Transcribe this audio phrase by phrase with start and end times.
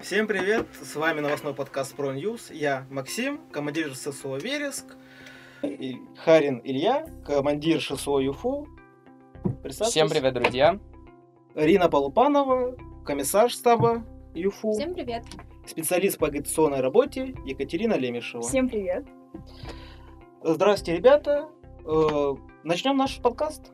[0.00, 0.66] Всем привет!
[0.80, 2.54] С вами новостной подкаст Про News.
[2.54, 4.84] Я Максим, командир ССО Вереск.
[5.62, 8.68] И Харин Илья, командир ШСО ЮФУ.
[9.68, 10.78] Всем привет, друзья!
[11.54, 14.04] Рина Полупанова, комиссар штаба
[14.34, 14.72] ЮФУ.
[14.72, 15.24] Всем привет!
[15.66, 18.42] Специалист по агитационной работе Екатерина Лемешева.
[18.42, 19.06] Всем привет!
[20.42, 21.48] Здравствуйте, ребята!
[21.84, 23.72] Э, Начнем наш подкаст.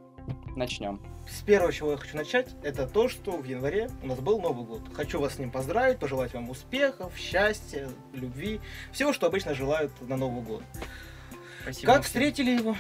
[0.57, 1.01] Начнем.
[1.29, 4.65] С первого, чего я хочу начать, это то, что в январе у нас был Новый
[4.65, 4.83] год.
[4.95, 8.61] Хочу вас с ним поздравить, пожелать вам успехов, счастья, любви,
[8.93, 10.63] всего, что обычно желают на Новый год.
[11.63, 11.87] Спасибо.
[11.87, 12.09] Как Максим.
[12.09, 12.77] встретили его?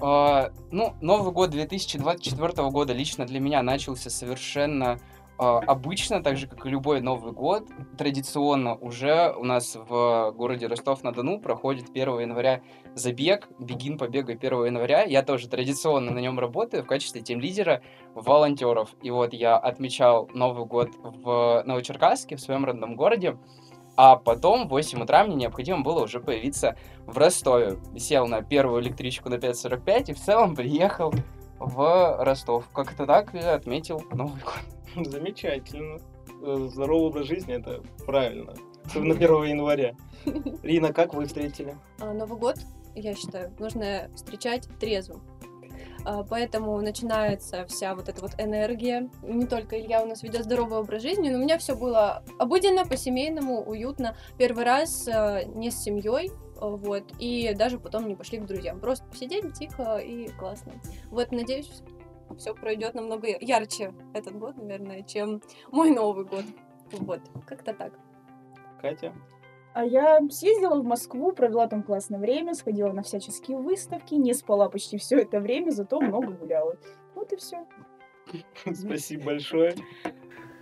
[0.00, 4.98] А, ну, Новый год 2024 года лично для меня начался совершенно
[5.42, 7.68] обычно, так же, как и любой Новый год.
[7.98, 12.62] Традиционно уже у нас в городе Ростов-на-Дону проходит 1 января
[12.94, 15.02] забег, бегин побега 1 января.
[15.02, 17.82] Я тоже традиционно на нем работаю в качестве тим-лидера
[18.14, 18.90] волонтеров.
[19.02, 23.36] И вот я отмечал Новый год в Новочеркасске, в своем родном городе.
[23.96, 27.78] А потом в 8 утра мне необходимо было уже появиться в Ростове.
[27.96, 31.12] Сел на первую электричку на 5.45 и в целом приехал
[31.66, 32.68] в Ростов.
[32.72, 35.06] Как-то так и отметил Новый год.
[35.06, 35.98] Замечательно.
[36.42, 38.54] Э, Здоровый образ жизни, это правильно.
[38.84, 39.94] Особенно 1 января.
[40.62, 41.76] Рина, как вы встретили?
[42.00, 42.56] А, Новый год,
[42.94, 45.22] я считаю, нужно встречать трезвым.
[46.04, 49.08] А, Поэтому начинается вся вот эта вот энергия.
[49.22, 52.84] Не только Илья у нас ведет здоровый образ жизни, но у меня все было обыденно,
[52.84, 54.16] по-семейному, уютно.
[54.36, 56.30] Первый раз а, не с семьей,
[56.70, 58.80] вот, и даже потом не пошли к друзьям.
[58.80, 60.72] Просто посидели тихо и классно.
[61.10, 61.82] Вот, надеюсь,
[62.38, 66.44] все пройдет намного ярче этот год, наверное, чем мой Новый год.
[66.92, 67.92] Вот, как-то так.
[68.80, 69.12] Катя?
[69.74, 74.68] А я съездила в Москву, провела там классное время, сходила на всяческие выставки, не спала
[74.68, 76.76] почти все это время, зато много гуляла.
[77.14, 77.66] Вот и все.
[78.74, 79.74] Спасибо большое.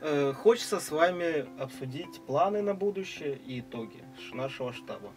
[0.01, 5.11] Э, Хочется с вами обсудить планы на будущее и итоги нашего штаба.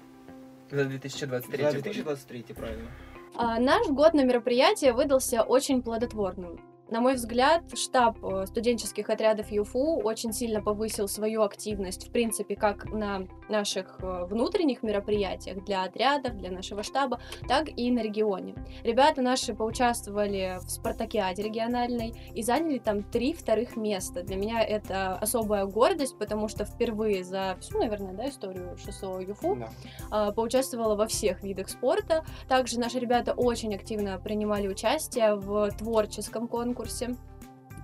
[0.73, 2.89] За 2023 За 2023, правильно.
[3.36, 6.59] А, Наш год на мероприятие выдался очень плодотворным.
[6.89, 12.55] На мой взгляд, штаб э, студенческих отрядов ЮФУ очень сильно повысил свою активность, в принципе,
[12.55, 18.54] как на наших э, внутренних мероприятиях для отрядов, для нашего штаба, так и на регионе.
[18.83, 24.22] Ребята наши поучаствовали в спартакиаде региональной и заняли там три вторых места.
[24.22, 29.55] Для меня это особая гордость, потому что впервые за всю, наверное, да, историю ШСО ЮФУ
[29.55, 29.70] Да.
[30.11, 32.26] а, поучаствовала во всех видах спорта.
[32.49, 36.83] Также наши ребята очень активно принимали участие в творческом конкурсе.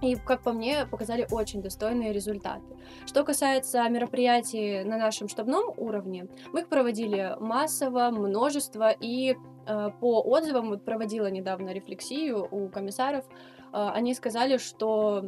[0.02, 2.64] И, как по мне, показали очень достойные результаты.
[3.06, 9.36] Что касается мероприятий на нашем штабном уровне, мы их проводили массово, множество, и
[9.68, 13.32] э, по отзывам, вот проводила недавно рефлексию у комиссаров, э,
[13.72, 15.26] они сказали, что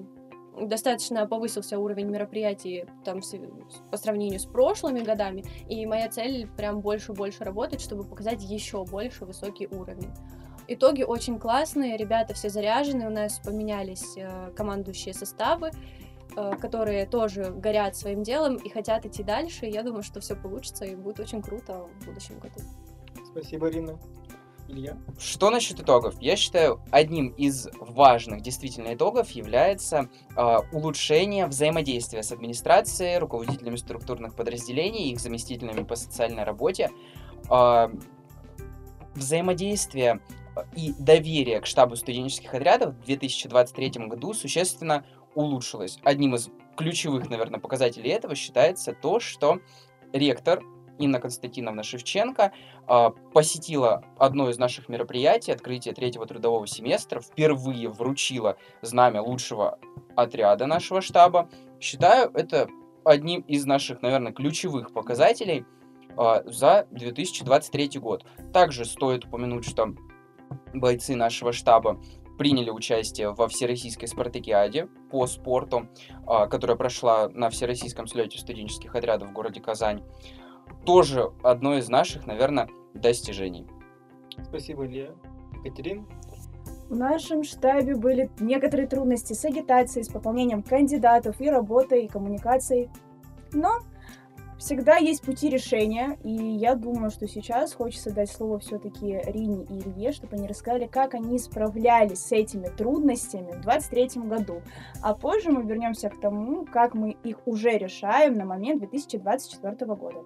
[0.59, 3.35] достаточно повысился уровень мероприятий там, с-
[3.89, 9.25] по сравнению с прошлыми годами, и моя цель прям больше-больше работать, чтобы показать еще больше
[9.25, 10.11] высокий уровень.
[10.67, 15.71] Итоги очень классные, ребята все заряжены, у нас поменялись э, командующие составы,
[16.35, 19.65] э, которые тоже горят своим делом и хотят идти дальше.
[19.65, 22.59] Я думаю, что все получится и будет очень круто в будущем году.
[23.31, 23.99] Спасибо, Рина.
[24.71, 24.97] Илья?
[25.19, 26.15] Что насчет итогов?
[26.21, 34.35] Я считаю, одним из важных действительно итогов является э, улучшение взаимодействия с администрацией, руководителями структурных
[34.35, 36.89] подразделений, их заместителями по социальной работе.
[37.49, 37.89] Э,
[39.15, 40.21] взаимодействие
[40.75, 45.97] и доверие к штабу студенческих отрядов в 2023 году существенно улучшилось.
[46.03, 49.59] Одним из ключевых, наверное, показателей этого считается то, что
[50.13, 50.61] ректор
[50.99, 52.51] Инна Константиновна Шевченко
[52.87, 59.79] а, посетила одно из наших мероприятий, открытие третьего трудового семестра, впервые вручила знамя лучшего
[60.15, 61.49] отряда нашего штаба.
[61.79, 62.67] Считаю это
[63.03, 65.65] одним из наших, наверное, ключевых показателей
[66.17, 68.25] а, за 2023 год.
[68.53, 69.93] Также стоит упомянуть, что
[70.73, 71.99] бойцы нашего штаба
[72.37, 75.87] приняли участие во Всероссийской спартакиаде по спорту,
[76.25, 80.03] а, которая прошла на Всероссийском слете студенческих отрядов в городе Казань.
[80.85, 83.67] Тоже одно из наших, наверное, достижений.
[84.43, 85.11] Спасибо, Илья.
[85.63, 86.07] Екатерин?
[86.89, 92.89] В нашем штабе были некоторые трудности с агитацией, с пополнением кандидатов и работой, и коммуникацией.
[93.53, 93.79] Но
[94.61, 99.79] всегда есть пути решения, и я думаю, что сейчас хочется дать слово все-таки Рине и
[99.79, 104.61] Илье, чтобы они рассказали, как они справлялись с этими трудностями в 2023 году.
[105.01, 110.23] А позже мы вернемся к тому, как мы их уже решаем на момент 2024 года.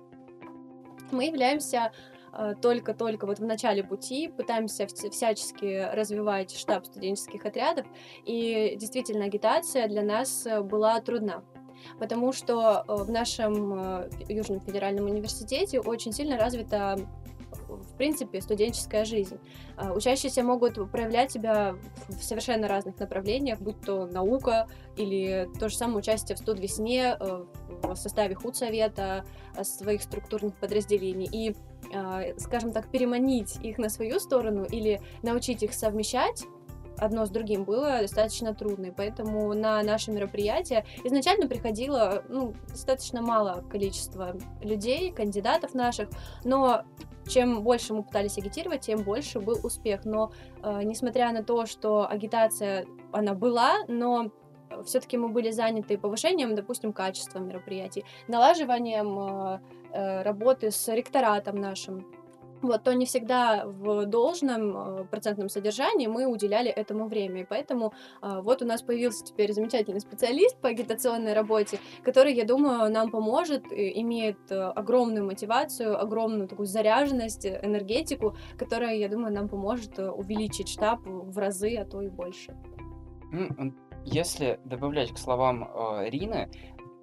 [1.12, 1.94] Мы являемся
[2.34, 7.86] э, только-только вот в начале пути, пытаемся вс- всячески развивать штаб студенческих отрядов,
[8.26, 11.44] и действительно агитация для нас э, была трудна.
[12.00, 16.98] Потому что э, в нашем э, Южном федеральном университете очень сильно развита
[17.68, 19.40] в принципе, студенческая жизнь.
[19.76, 21.76] А, учащиеся могут проявлять себя
[22.10, 24.68] в совершенно разных направлениях, будь то наука
[24.98, 27.46] или то же самое участие в студвесне э,
[27.82, 29.26] в составе худсовета,
[29.64, 31.30] своих структурных подразделений.
[31.32, 31.56] И,
[32.38, 36.46] скажем так, переманить их на свою сторону или научить их совмещать
[36.98, 43.22] одно с другим было достаточно трудно, и поэтому на наше мероприятие изначально приходило ну, достаточно
[43.22, 46.10] мало количество людей, кандидатов наших,
[46.44, 46.84] но
[47.28, 50.06] чем больше мы пытались агитировать, тем больше был успех.
[50.06, 50.32] Но
[50.62, 54.32] э, несмотря на то, что агитация она была, но
[54.86, 59.60] все-таки мы были заняты повышением, допустим, качества мероприятий, налаживанием э,
[59.92, 62.06] э, работы с ректоратом нашим,
[62.68, 67.42] вот, то не всегда в должном э, процентном содержании мы уделяли этому время.
[67.42, 72.46] И поэтому э, вот у нас появился теперь замечательный специалист по агитационной работе, который, я
[72.46, 79.50] думаю, нам поможет, имеет э, огромную мотивацию, огромную такую заряженность, энергетику, которая, я думаю, нам
[79.50, 82.56] поможет увеличить штаб в разы, а то и больше.
[84.06, 86.48] Если добавлять к словам э, Рины,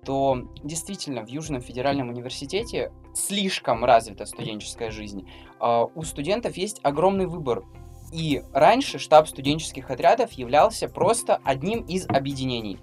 [0.04, 5.28] то действительно в Южном федеральном университете слишком развита студенческая жизнь.
[5.60, 7.64] А, у студентов есть огромный выбор.
[8.12, 12.78] И раньше штаб студенческих отрядов являлся просто одним из объединений.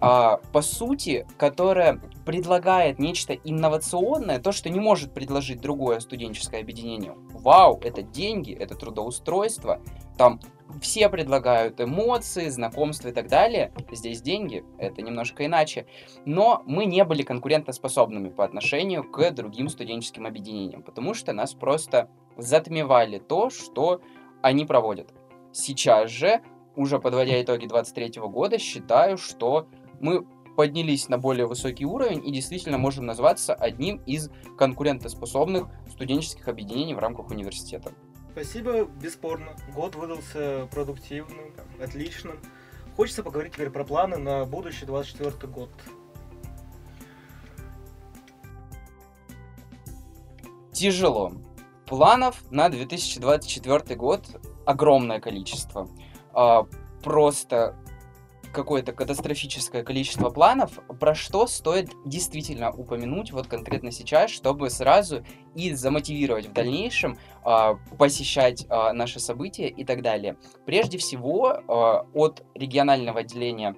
[0.00, 7.14] А, по сути, которое предлагает нечто инновационное, то, что не может предложить другое студенческое объединение.
[7.32, 9.80] Вау, это деньги, это трудоустройство,
[10.16, 10.40] там
[10.80, 13.72] все предлагают эмоции, знакомства и так далее.
[13.90, 15.86] Здесь деньги, это немножко иначе.
[16.24, 22.08] Но мы не были конкурентоспособными по отношению к другим студенческим объединениям, потому что нас просто
[22.36, 24.00] затмевали то, что
[24.40, 25.12] они проводят.
[25.52, 26.40] Сейчас же,
[26.76, 29.68] уже подводя итоги 23 года, считаю, что
[30.00, 30.26] мы
[30.56, 36.98] поднялись на более высокий уровень и действительно можем назваться одним из конкурентоспособных студенческих объединений в
[36.98, 37.92] рамках университета.
[38.32, 39.54] Спасибо, бесспорно.
[39.74, 42.38] Год выдался продуктивным, отличным.
[42.96, 45.68] Хочется поговорить теперь про планы на будущий 24 год.
[50.72, 51.34] Тяжело.
[51.86, 54.24] Планов на 2024 год
[54.64, 55.88] огромное количество.
[56.32, 56.66] А,
[57.02, 57.76] просто
[58.52, 65.72] какое-то катастрофическое количество планов, про что стоит действительно упомянуть вот конкретно сейчас, чтобы сразу и
[65.72, 70.36] замотивировать в дальнейшем э, посещать э, наши события и так далее.
[70.66, 71.62] Прежде всего, э,
[72.14, 73.76] от регионального отделения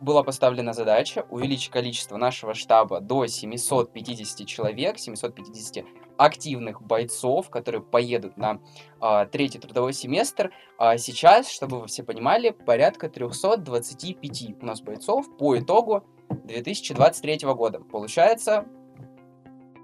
[0.00, 5.84] была поставлена задача увеличить количество нашего штаба до 750 человек, 750
[6.16, 8.60] активных бойцов, которые поедут на
[9.00, 10.52] а, третий трудовой семестр.
[10.78, 16.04] А сейчас, чтобы вы все понимали, порядка 325 у нас бойцов по итогу
[16.44, 17.80] 2023 года.
[17.80, 18.66] Получается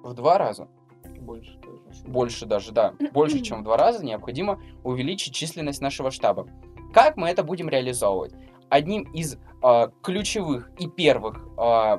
[0.02, 0.68] в два раза.
[1.20, 2.04] Больше даже.
[2.04, 2.94] Больше даже, да.
[3.12, 6.48] Больше, чем в два раза необходимо увеличить численность нашего штаба.
[6.92, 8.34] Как мы это будем реализовывать?
[8.68, 11.98] Одним из э, ключевых и первых э,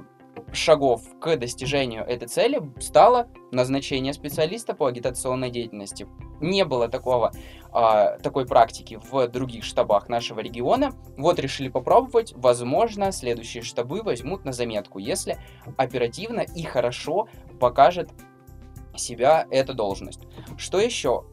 [0.53, 6.07] шагов к достижению этой цели стало назначение специалиста по агитационной деятельности.
[6.39, 7.31] Не было такого,
[7.73, 10.91] э, такой практики в других штабах нашего региона.
[11.17, 12.33] Вот решили попробовать.
[12.35, 15.37] Возможно, следующие штабы возьмут на заметку, если
[15.77, 17.27] оперативно и хорошо
[17.59, 18.09] покажет
[18.95, 20.21] себя эта должность.
[20.57, 21.25] Что еще?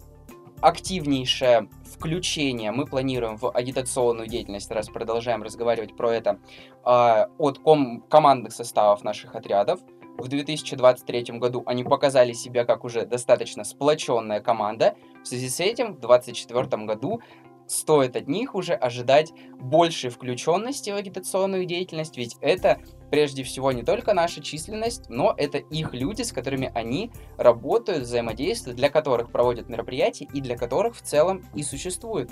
[0.61, 1.69] активнейшее
[1.99, 6.39] включение мы планируем в агитационную деятельность, раз продолжаем разговаривать про это,
[6.85, 9.81] э, от ком- командных составов наших отрядов.
[10.17, 14.95] В 2023 году они показали себя как уже достаточно сплоченная команда.
[15.25, 17.21] В связи с этим в 2024 году
[17.67, 22.79] стоит от них уже ожидать большей включенности в агитационную деятельность, ведь это
[23.11, 28.77] прежде всего не только наша численность, но это их люди, с которыми они работают, взаимодействуют,
[28.77, 32.31] для которых проводят мероприятия и для которых в целом и существуют.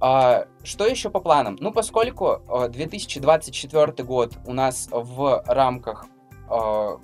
[0.00, 1.56] А, что еще по планам?
[1.60, 6.06] Ну, поскольку 2024 а, год у нас в рамках
[6.48, 7.00] а,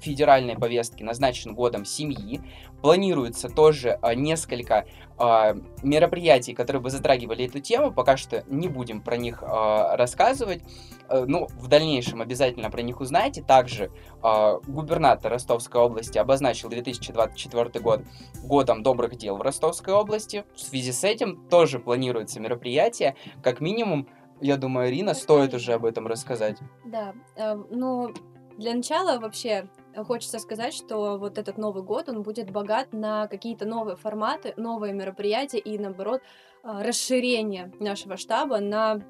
[0.00, 2.42] федеральной повестки назначен годом семьи,
[2.82, 4.86] Планируется тоже а, несколько
[5.18, 7.92] а, мероприятий, которые бы затрагивали эту тему.
[7.92, 10.62] Пока что не будем про них а, рассказывать.
[11.08, 13.42] А, ну, в дальнейшем обязательно про них узнаете.
[13.42, 13.90] Также
[14.22, 18.02] а, губернатор Ростовской области обозначил 2024 год
[18.44, 20.44] годом добрых дел в Ростовской области.
[20.54, 23.16] В связи с этим тоже планируется мероприятие.
[23.42, 24.08] Как минимум,
[24.40, 26.58] я думаю, Ирина, стоит уже об этом рассказать.
[26.84, 28.12] Да, э, ну,
[28.56, 29.68] для начала вообще
[30.04, 34.92] хочется сказать, что вот этот Новый год, он будет богат на какие-то новые форматы, новые
[34.92, 36.20] мероприятия и, наоборот,
[36.62, 39.02] а, расширение нашего штаба на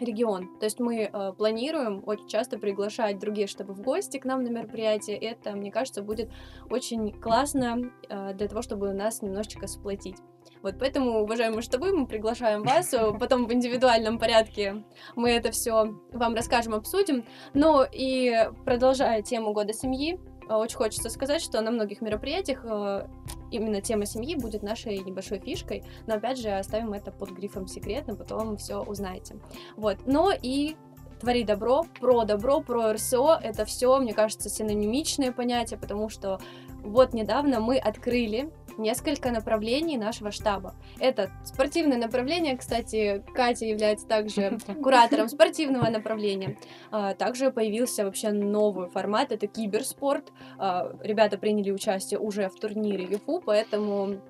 [0.00, 0.58] регион.
[0.58, 4.48] То есть мы э, планируем очень часто приглашать другие штабы в гости к нам на
[4.48, 5.16] мероприятие.
[5.16, 6.30] Это, мне кажется, будет
[6.70, 10.16] очень классно э, для того, чтобы нас немножечко сплотить.
[10.64, 14.82] Вот поэтому, уважаемые штабы, мы приглашаем вас, э, потом в индивидуальном порядке
[15.14, 17.26] мы это все вам расскажем, обсудим.
[17.52, 20.18] Но и продолжая тему года семьи,
[20.48, 23.06] э, очень хочется сказать, что на многих мероприятиях э,
[23.50, 28.16] именно тема семьи будет нашей небольшой фишкой, но опять же оставим это под грифом секретно,
[28.16, 29.36] потом все узнаете.
[29.76, 30.76] Вот, но и
[31.20, 36.40] твори добро, про добро, про РСО, это все, мне кажется, синонимичные понятия, потому что
[36.82, 40.74] вот недавно мы открыли несколько направлений нашего штаба.
[40.98, 46.58] Это спортивное направление, кстати, Катя является также куратором спортивного направления.
[46.90, 50.32] А, также появился вообще новый формат, это киберспорт.
[50.58, 54.20] А, ребята приняли участие уже в турнире ЮФУ, поэтому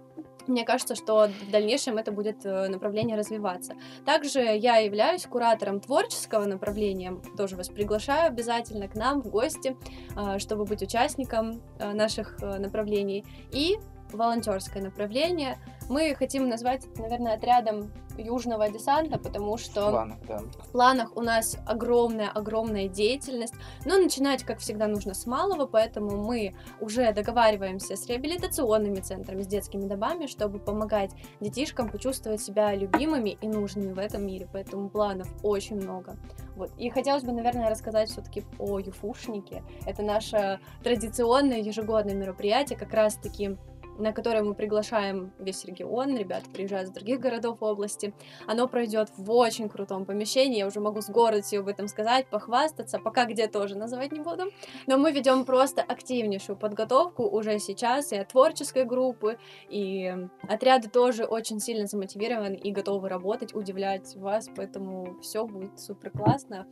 [0.46, 3.74] мне кажется, что в дальнейшем это будет э, направление развиваться.
[4.04, 9.76] Также я являюсь куратором творческого направления, тоже вас приглашаю обязательно к нам в гости,
[10.16, 13.24] а, чтобы быть участником э, наших э, направлений.
[13.52, 13.78] И
[14.12, 15.58] волонтерское направление.
[15.88, 20.38] Мы хотим назвать, наверное, отрядом южного десанта, потому что В планах, да.
[20.38, 26.54] в планах у нас огромная-огромная деятельность, но начинать, как всегда, нужно с малого, поэтому мы
[26.80, 33.48] уже договариваемся с реабилитационными центрами, с детскими домами, чтобы помогать детишкам почувствовать себя любимыми и
[33.48, 36.16] нужными в этом мире, поэтому планов очень много.
[36.56, 36.70] Вот.
[36.78, 39.64] И хотелось бы, наверное, рассказать все-таки о Юфушнике.
[39.86, 43.56] Это наше традиционное ежегодное мероприятие, как раз-таки
[43.98, 48.14] на которое мы приглашаем весь регион, ребята приезжают из других городов области.
[48.46, 52.98] Оно пройдет в очень крутом помещении, я уже могу с гордостью об этом сказать, похвастаться,
[52.98, 54.44] пока где тоже называть не буду.
[54.86, 60.14] Но мы ведем просто активнейшую подготовку уже сейчас и от творческой группы, и
[60.48, 66.66] отряды тоже очень сильно замотивированы и готовы работать, удивлять вас, поэтому все будет супер классно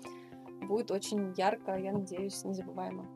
[0.62, 3.06] будет очень ярко, я надеюсь, незабываемо.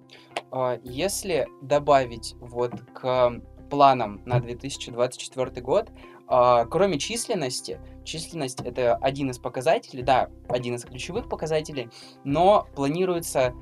[0.50, 5.90] А, Если добавить вот к планам на 2024 год,
[6.28, 11.88] а, кроме численности, численность это один из показателей, да, один из ключевых показателей,
[12.25, 13.54] но планируется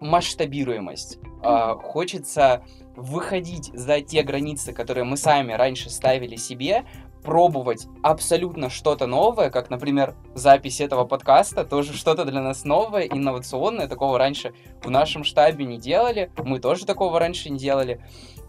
[0.00, 1.18] масштабируемость.
[1.42, 2.64] А, Хочется
[2.96, 6.84] выходить за те границы, которые мы сами раньше ставили себе,
[7.26, 13.88] пробовать абсолютно что-то новое, как, например, запись этого подкаста, тоже что-то для нас новое, инновационное,
[13.88, 18.00] такого раньше в нашем штабе не делали, мы тоже такого раньше не делали,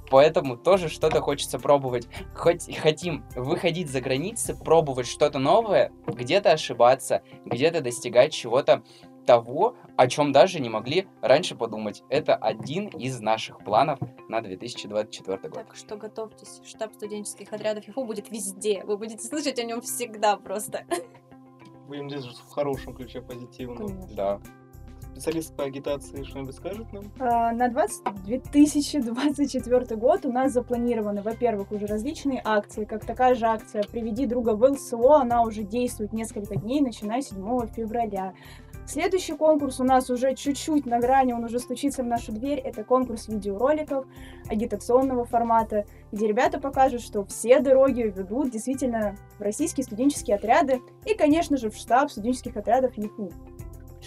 [0.10, 2.08] поэтому тоже что-то хочется пробовать.
[2.36, 8.84] Хоть хотим выходить за границы, пробовать что-то новое, где-то ошибаться, где-то достигать чего-то
[9.26, 12.02] того, о чем даже не могли раньше подумать.
[12.10, 14.00] Это один из наших планов
[14.30, 15.54] на 2024 год.
[15.54, 20.38] Так что готовьтесь, штаб студенческих отрядов ЮФУ будет везде, вы будете слышать о нем всегда
[20.38, 20.86] просто.
[21.88, 23.78] Будем держать в хорошем ключе позитивном.
[23.78, 24.16] Конечно.
[24.16, 24.42] Да.
[25.18, 27.06] Специалист по агитации что-нибудь скажет нам?
[27.20, 33.48] А, На 20 2024 год у нас запланированы, во-первых, уже различные акции, как такая же
[33.48, 38.34] акция «Приведи друга в ЛСО», она уже действует несколько дней, начиная с 7 февраля.
[38.86, 42.60] Следующий конкурс у нас уже чуть-чуть на грани, он уже стучится в нашу дверь.
[42.60, 44.06] Это конкурс видеороликов
[44.48, 51.16] агитационного формата, где ребята покажут, что все дороги ведут действительно в российские студенческие отряды и,
[51.16, 53.32] конечно же, в штаб студенческих отрядов ЕФУ.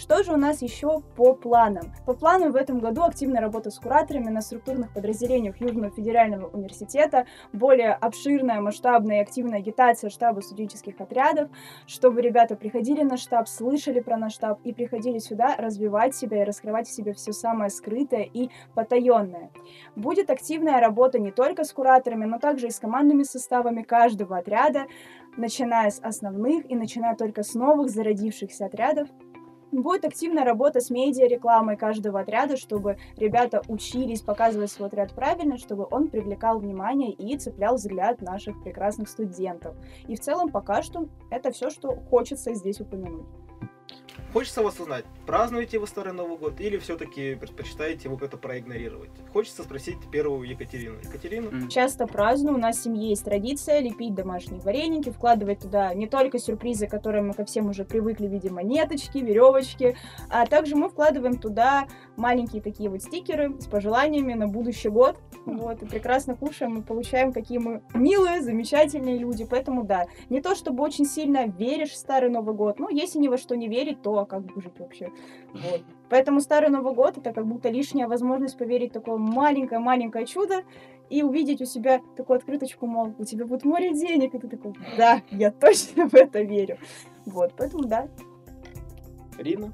[0.01, 1.93] Что же у нас еще по планам?
[2.07, 7.27] По плану в этом году активная работа с кураторами на структурных подразделениях Южного федерального университета,
[7.53, 11.51] более обширная, масштабная и активная агитация штаба студенческих отрядов,
[11.85, 16.45] чтобы ребята приходили на штаб, слышали про наш штаб и приходили сюда развивать себя и
[16.45, 19.51] раскрывать в себе все самое скрытое и потаенное.
[19.95, 24.87] Будет активная работа не только с кураторами, но также и с командными составами каждого отряда,
[25.37, 29.07] начиная с основных и начиная только с новых зародившихся отрядов,
[29.71, 35.57] Будет активная работа с медиа рекламой каждого отряда, чтобы ребята учились показывать свой отряд правильно,
[35.57, 39.73] чтобы он привлекал внимание и цеплял взгляд наших прекрасных студентов.
[40.07, 43.27] И в целом пока что это все, что хочется здесь упомянуть.
[44.33, 49.09] Хочется вас узнать, празднуете вы Старый Новый год или все-таки предпочитаете его как-то проигнорировать?
[49.33, 50.99] Хочется спросить первую Екатерину.
[51.03, 51.69] Екатерина?
[51.69, 56.39] Часто праздную, у нас в семье есть традиция лепить домашние вареники, вкладывать туда не только
[56.39, 59.97] сюрпризы, к которым мы ко всем уже привыкли в виде монеточки, веревочки,
[60.29, 65.17] а также мы вкладываем туда маленькие такие вот стикеры с пожеланиями на будущий год.
[65.45, 69.43] Вот, и прекрасно кушаем и получаем, какие мы милые, замечательные люди.
[69.43, 73.27] Поэтому да, не то чтобы очень сильно веришь в Старый Новый год, но если ни
[73.27, 75.09] во что не верить, то а как бы жить вообще?
[75.53, 75.81] Вот.
[76.09, 80.63] Поэтому Старый Новый год это как будто лишняя возможность поверить в такое маленькое-маленькое чудо
[81.09, 84.73] и увидеть у себя такую открыточку, мол, у тебя будет море денег, и ты такой,
[84.97, 86.77] да, я точно в это верю.
[87.25, 88.07] Вот, поэтому да.
[89.37, 89.73] Рина?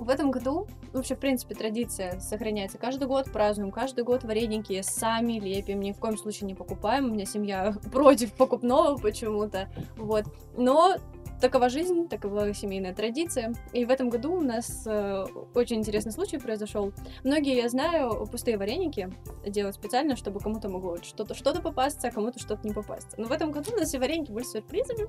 [0.00, 2.78] В этом году, вообще, в принципе, традиция сохраняется.
[2.78, 7.04] Каждый год празднуем, каждый год вареники сами лепим, ни в коем случае не покупаем.
[7.04, 9.68] У меня семья против покупного почему-то.
[9.96, 10.24] Вот.
[10.56, 10.96] Но
[11.40, 13.54] такова жизнь, такова семейная традиция.
[13.72, 16.92] И в этом году у нас э, очень интересный случай произошел.
[17.24, 19.12] Многие, я знаю, пустые вареники
[19.46, 23.16] делают специально, чтобы кому-то могло что-то что-то попасться, а кому-то что-то не попасться.
[23.18, 25.08] Но в этом году у нас все вареники были сюрпризами,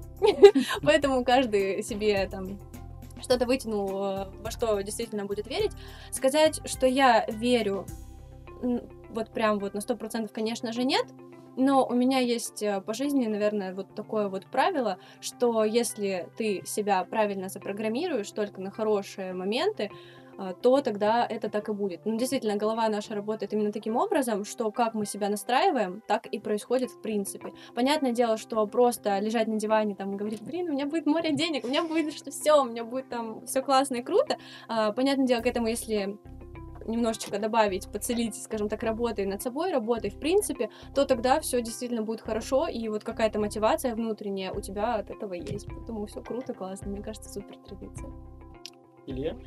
[0.84, 2.60] поэтому каждый себе там
[3.22, 5.72] что-то вытянул, э, во что действительно будет верить.
[6.12, 7.86] Сказать, что я верю
[9.10, 11.06] вот прям вот на сто процентов, конечно же, нет.
[11.56, 16.64] Но у меня есть э, по жизни, наверное, вот такое вот правило, что если ты
[16.66, 19.92] себя правильно запрограммируешь только на хорошие моменты,
[20.38, 22.02] а, то тогда это так и будет.
[22.06, 26.40] Ну, действительно, голова наша работает именно таким образом, что как мы себя настраиваем, так и
[26.40, 27.54] происходит в принципе.
[27.76, 31.32] Понятное дело, что просто лежать на диване там и говорить, блин, у меня будет море
[31.34, 34.38] денег, у меня будет что все, у меня будет там все классно и круто.
[34.68, 36.18] А, понятное дело, к этому, если
[36.86, 42.02] немножечко добавить, поцелить, скажем так, работой над собой, работой в принципе, то тогда все действительно
[42.04, 45.68] будет хорошо, и вот какая-то мотивация внутренняя у тебя от этого есть.
[45.68, 46.92] Поэтому все круто, классно.
[46.92, 48.10] Мне кажется, супер традиция.
[49.08, 49.38] Илья?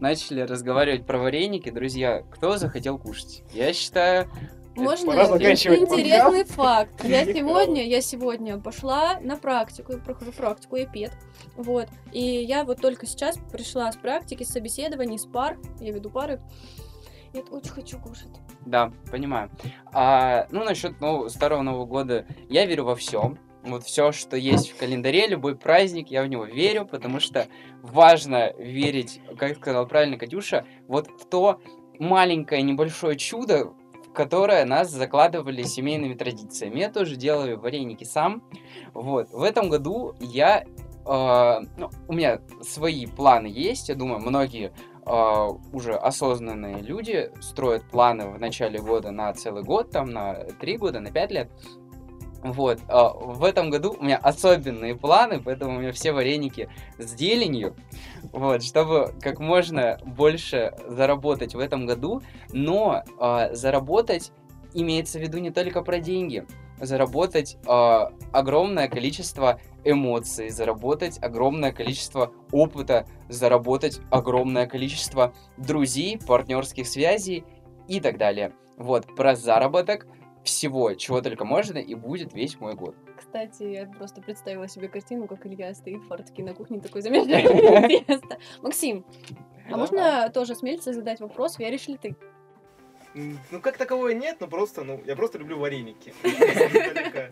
[0.00, 2.22] Начали разговаривать про вареники, друзья.
[2.30, 3.42] Кто захотел кушать?
[3.52, 4.30] Я считаю,
[4.76, 7.04] Можно пора заканчивать интересный факт.
[7.04, 11.12] Я сегодня, я сегодня пошла на практику, прохожу практику, я пед,
[11.56, 16.10] вот, и я вот только сейчас пришла с практики, с собеседований, с пар, я веду
[16.10, 16.40] пары,
[17.32, 18.30] я очень хочу кушать.
[18.66, 19.50] Да, понимаю.
[19.92, 23.34] А, ну, насчет нового, старого Нового года, я верю во все.
[23.62, 27.46] Вот все, что есть в календаре, любой праздник, я в него верю, потому что
[27.82, 31.60] важно верить, как сказала правильно Катюша, вот в то
[31.98, 33.74] маленькое небольшое чудо,
[34.10, 36.80] в которое нас закладывали семейными традициями.
[36.80, 38.42] Я тоже делаю вареники сам.
[38.92, 39.30] Вот.
[39.30, 40.64] В этом году я...
[41.06, 44.72] э, ну, у меня свои планы есть, я думаю, многие
[45.06, 50.76] а, уже осознанные люди строят планы в начале года на целый год, там на три
[50.76, 51.50] года, на пять лет.
[52.42, 56.68] Вот, а, в этом году у меня особенные планы, поэтому у меня все вареники
[56.98, 57.74] с зеленью,
[58.32, 64.32] вот, чтобы как можно больше заработать в этом году, но а, заработать
[64.74, 66.46] имеется в виду не только про деньги,
[66.78, 77.44] заработать а, огромное количество эмоций, заработать огромное количество опыта, заработать огромное количество друзей, партнерских связей
[77.88, 78.52] и так далее.
[78.76, 80.06] Вот, про заработок
[80.44, 82.94] всего, чего только можно, и будет весь мой год.
[83.30, 88.04] Кстати, я просто представила себе картину, как Илья стоит в фартуке на кухне, такой замешанный
[88.04, 88.38] тесто.
[88.62, 89.04] Максим,
[89.70, 92.16] а можно тоже смелиться задать вопрос, веришь ли ты?
[93.14, 96.12] Ну, как такового нет, но просто, ну, я просто люблю вареники.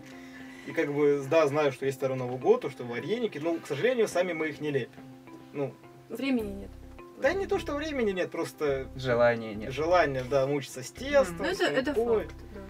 [0.69, 3.67] И как бы, да, знаю, что есть Второй Новый год, то, что вареники, но, к
[3.67, 5.03] сожалению, сами мы их не лепим.
[5.53, 5.75] Ну,
[6.11, 6.71] Времени нет.
[7.21, 9.73] да не то, что времени нет, просто Желания нет.
[9.73, 12.61] желание, да, мучиться с тестом, Ну, это, это факт, да.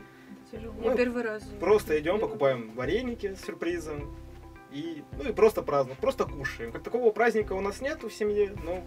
[0.50, 0.74] Тяжело.
[0.78, 1.42] Ну, Я первый раз.
[1.60, 4.14] Просто идем, покупаем вареники с сюрпризом.
[4.70, 6.72] И, ну и просто празднуем, просто кушаем.
[6.72, 8.84] Как такого праздника у нас нет в семье, но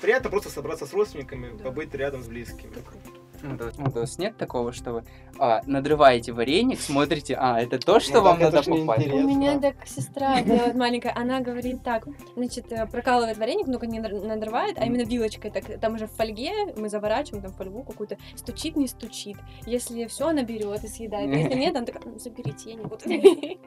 [0.00, 1.64] приятно просто собраться с родственниками, Да.
[1.64, 2.70] побыть рядом с близкими.
[2.70, 3.17] Это круто.
[3.42, 5.04] Ну, есть- ну, то есть нет такого, что вы
[5.38, 9.02] а, надрываете вареник, смотрите, а, это то, что Ну, вам надо попасть.
[9.02, 9.14] интересно.
[9.14, 14.00] У меня так сестра делает маленькая, она говорит так, значит, э, прокалывает вареник, ну-ка не
[14.00, 18.18] надрывает, а именно вилочкой, так, там уже в фольге, мы заворачиваем там в фольгу какую-то,
[18.34, 19.36] стучит, не стучит.
[19.66, 22.98] Если все, она берет и съедает, если нет, она такая, «Ну, заберите, я не буду.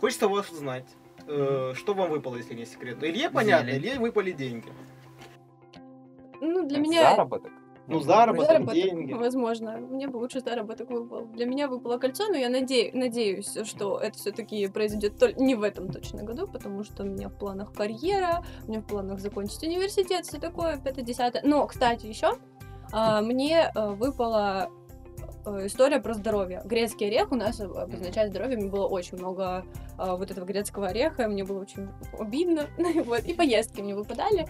[0.00, 0.86] Хочется вас узнать,
[1.28, 2.98] э, что вам выпало, если не секрет.
[3.00, 3.70] Ну, Илье понятно.
[3.70, 4.66] Илье выпали деньги.
[6.40, 7.10] Ну, для меня...
[7.10, 7.52] Заработок.
[7.88, 9.12] Ну, заработок, Заработок, деньги.
[9.12, 9.76] Возможно.
[9.78, 11.26] Мне бы лучше заработок выпал.
[11.26, 15.62] Для меня выпало кольцо, но я наде- надеюсь, что это все-таки произойдет тол- не в
[15.62, 19.62] этом точно году, потому что у меня в планах карьера, у меня в планах закончить
[19.62, 21.40] университет, все такое, 5-10.
[21.42, 22.34] Но, кстати, еще
[23.22, 24.81] мне э, выпала э,
[25.66, 26.62] история про здоровье.
[26.64, 28.56] Грецкий орех у нас обозначает здоровье.
[28.56, 29.64] Мне было очень много
[29.98, 32.66] э, вот этого грецкого ореха, мне было очень обидно.
[33.04, 33.24] вот.
[33.24, 34.46] И поездки мне выпадали.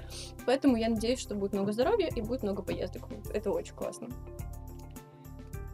[0.47, 3.09] Поэтому я надеюсь, что будет много здоровья и будет много поездок.
[3.33, 4.09] Это очень классно.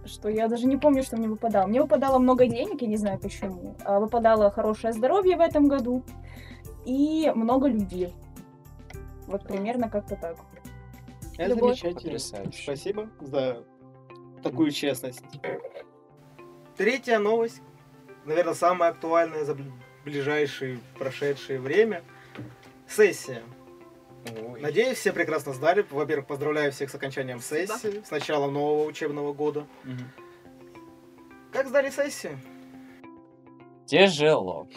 [0.05, 1.67] Что я даже не помню, что мне выпадало.
[1.67, 3.77] Мне выпадало много денег, я не знаю почему.
[3.85, 6.03] А выпадало хорошее здоровье в этом году
[6.87, 8.11] и много любви.
[9.27, 10.37] Вот примерно как-то так.
[11.37, 11.81] Это Любовь.
[11.81, 12.13] замечательно.
[12.15, 12.63] Потрясающе.
[12.63, 13.63] Спасибо за
[14.43, 15.23] такую честность.
[16.77, 17.61] Третья новость,
[18.25, 19.73] наверное, самая актуальная за бл-
[20.05, 22.03] ближайшее прошедшее время.
[22.87, 23.43] Сессия.
[24.47, 24.61] Ой.
[24.61, 25.85] Надеюсь, все прекрасно сдали.
[25.91, 27.73] Во-первых, поздравляю всех с окончанием Спасибо.
[27.79, 29.67] сессии, с началом нового учебного года.
[29.85, 30.05] Мгм.
[31.53, 32.39] Как сдали сессию?
[33.87, 34.69] Тяжело.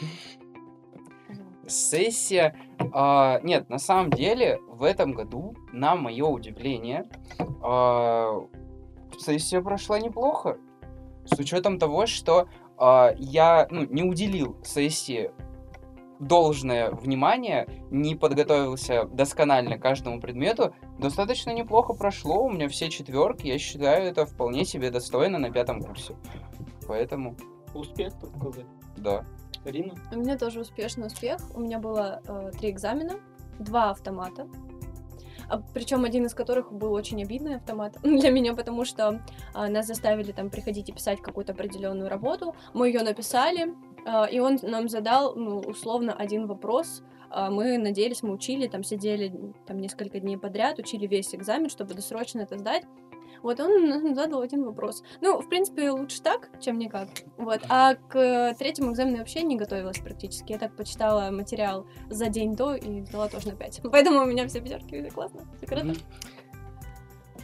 [1.68, 2.56] сессия...
[2.94, 7.06] а, нет, на самом деле, в этом году, на мое удивление,
[7.62, 8.40] а,
[9.20, 10.58] сессия прошла неплохо.
[11.26, 12.48] С учетом того, что
[12.78, 15.32] а, я ну, не уделил сессии
[16.20, 22.44] должное внимание, не подготовился досконально к каждому предмету, достаточно неплохо прошло.
[22.44, 26.16] У меня все четверки, я считаю, это вполне себе достойно на пятом курсе.
[26.88, 27.36] Поэтому,
[27.74, 28.66] Успех, так сказать.
[28.98, 29.26] да.
[29.64, 29.96] Карина?
[30.12, 31.38] У меня тоже успешный успех.
[31.54, 33.20] У меня было э, три экзамена,
[33.60, 34.48] два автомата.
[35.74, 39.22] Причем один из которых был очень обидный автомат для меня, потому что
[39.54, 42.56] а, нас заставили там приходить и писать какую-то определенную работу.
[42.74, 43.74] Мы ее написали,
[44.06, 47.04] а, и он нам задал, ну, условно, один вопрос.
[47.30, 51.94] А, мы надеялись, мы учили, там сидели там несколько дней подряд, учили весь экзамен, чтобы
[51.94, 52.84] досрочно это сдать.
[53.44, 55.04] Вот он задал один вопрос.
[55.22, 57.10] Ну, в принципе, лучше так, чем никак.
[57.38, 57.62] Вот.
[57.70, 60.52] А к третьему экзамену я вообще не готовилась практически.
[60.52, 63.82] Я так почитала материал за день до и сдала тоже на 5.
[63.92, 65.42] Поэтому у меня все пятерки классно.
[65.58, 65.94] Все круто.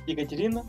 [0.06, 0.64] Екатерина?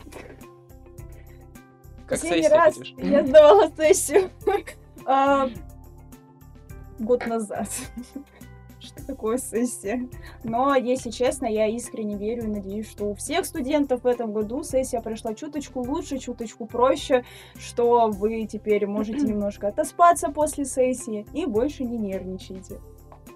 [2.07, 2.95] Как Последний сессия раз будешь?
[2.97, 4.31] я сдавала сессию
[5.05, 5.49] а,
[6.97, 7.69] год назад.
[8.79, 10.07] Что такое сессия?
[10.43, 14.63] Но, если честно, я искренне верю и надеюсь, что у всех студентов в этом году
[14.63, 21.45] сессия прошла чуточку лучше, чуточку проще, что вы теперь можете немножко отоспаться после сессии и
[21.45, 22.79] больше не нервничайте.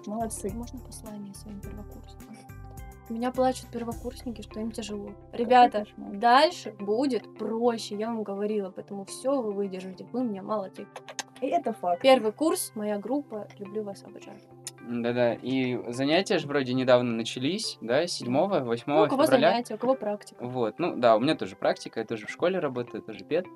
[0.06, 0.50] Молодцы.
[0.54, 2.36] Можно послание своим первокурсникам?
[3.10, 5.10] Меня плачут первокурсники, что им тяжело.
[5.32, 10.06] Ребята, дальше будет проще, я вам говорила, поэтому все вы выдержите.
[10.10, 10.86] Вы меня молодцы.
[11.42, 12.00] И это факт.
[12.00, 14.38] Первый курс, моя группа, люблю вас, обожаю.
[14.86, 19.50] Да-да, и занятия же вроде недавно начались, да, 7 8 Ну, у кого февраля.
[19.50, 20.44] занятия, у кого практика.
[20.44, 23.46] Вот, ну да, у меня тоже практика, я тоже в школе работаю, тоже пед.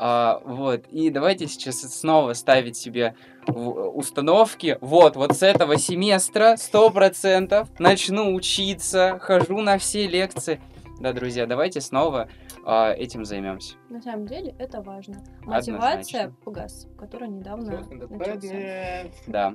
[0.00, 3.14] А, вот, и давайте сейчас снова ставить себе
[3.46, 4.78] установки.
[4.80, 10.60] Вот, вот с этого семестра 100% начну учиться, хожу на все лекции.
[11.00, 12.28] Да, друзья, давайте снова
[12.64, 13.76] а, этим займемся.
[13.88, 15.22] На самом деле это важно.
[15.42, 16.36] Мотивация Однозначно.
[16.44, 18.18] ПГАС, который недавно начался.
[18.18, 19.12] Пэдди.
[19.26, 19.54] Да.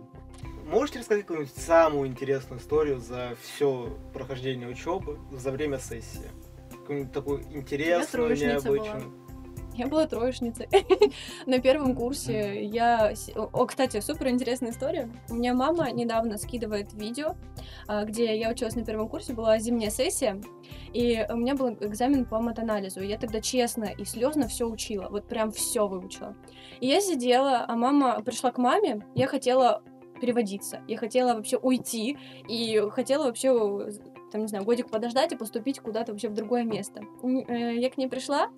[0.70, 6.30] Можете рассказать какую-нибудь самую интересную историю за все прохождение учебы, за время сессии?
[6.72, 9.02] Какую-нибудь такую интересную, троечница была.
[9.78, 10.68] Я была троечницей.
[11.46, 13.14] На первом курсе я...
[13.36, 15.10] О, кстати, супер интересная история.
[15.30, 17.36] У меня мама недавно скидывает видео,
[17.88, 20.42] а, где я училась на первом курсе, была зимняя сессия,
[20.94, 23.02] и у меня был экзамен по матанализу.
[23.02, 26.36] Я тогда честно и слезно все учила, вот прям все выучила.
[26.80, 29.84] И я сидела, а мама пришла к маме, я хотела
[30.20, 33.54] переводиться, я хотела вообще уйти, и хотела вообще
[34.32, 37.02] там, не знаю, годик подождать и поступить куда-то вообще в другое место.
[37.24, 38.50] Э, Я к ней пришла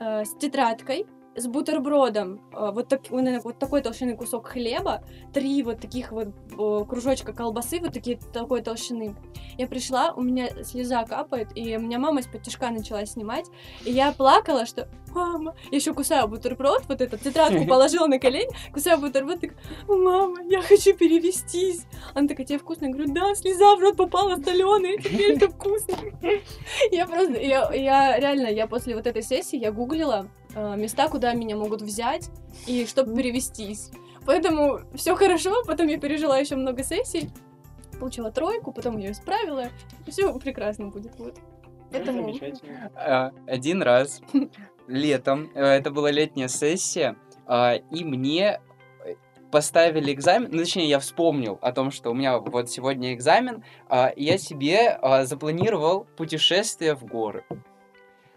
[0.00, 5.80] э, с тетрадкой, с бутербродом, э, вот, так, вот такой толщины кусок хлеба, три вот
[5.80, 9.14] таких вот э, кружочка колбасы, вот такие такой толщины.
[9.56, 13.46] Я пришла, у меня слеза капает, и у меня мама из-под тяжка начала снимать,
[13.84, 18.50] и я плакала, что мама, я еще кусаю бутерброд, вот эту тетрадку положила на колени,
[18.72, 19.50] кусаю бутерброд, так,
[19.88, 21.86] мама, я хочу перевестись.
[22.14, 22.86] Она такая, тебе вкусно?
[22.86, 25.96] Я говорю, да, слеза в рот попала соленая, теперь это вкусно.
[26.90, 31.32] Я просто, я, я реально, я после вот этой сессии, я гуглила э, места, куда
[31.34, 32.30] меня могут взять,
[32.66, 33.90] и чтобы перевестись.
[34.26, 37.30] Поэтому все хорошо, потом я пережила еще много сессий,
[37.98, 39.68] получила тройку, потом ее исправила,
[40.06, 41.18] все прекрасно будет.
[41.18, 41.36] Вот.
[41.90, 42.22] Поэтому...
[42.24, 42.90] Замечательно.
[42.94, 44.20] А, Один раз
[44.86, 47.16] летом, э, это была летняя сессия,
[47.90, 48.60] и мне
[49.04, 49.14] э,
[49.50, 53.64] поставили экзамен, ну, точнее, я вспомнил о том, что у меня вот сегодня экзамен,
[54.16, 57.44] и я себе запланировал путешествие в горы.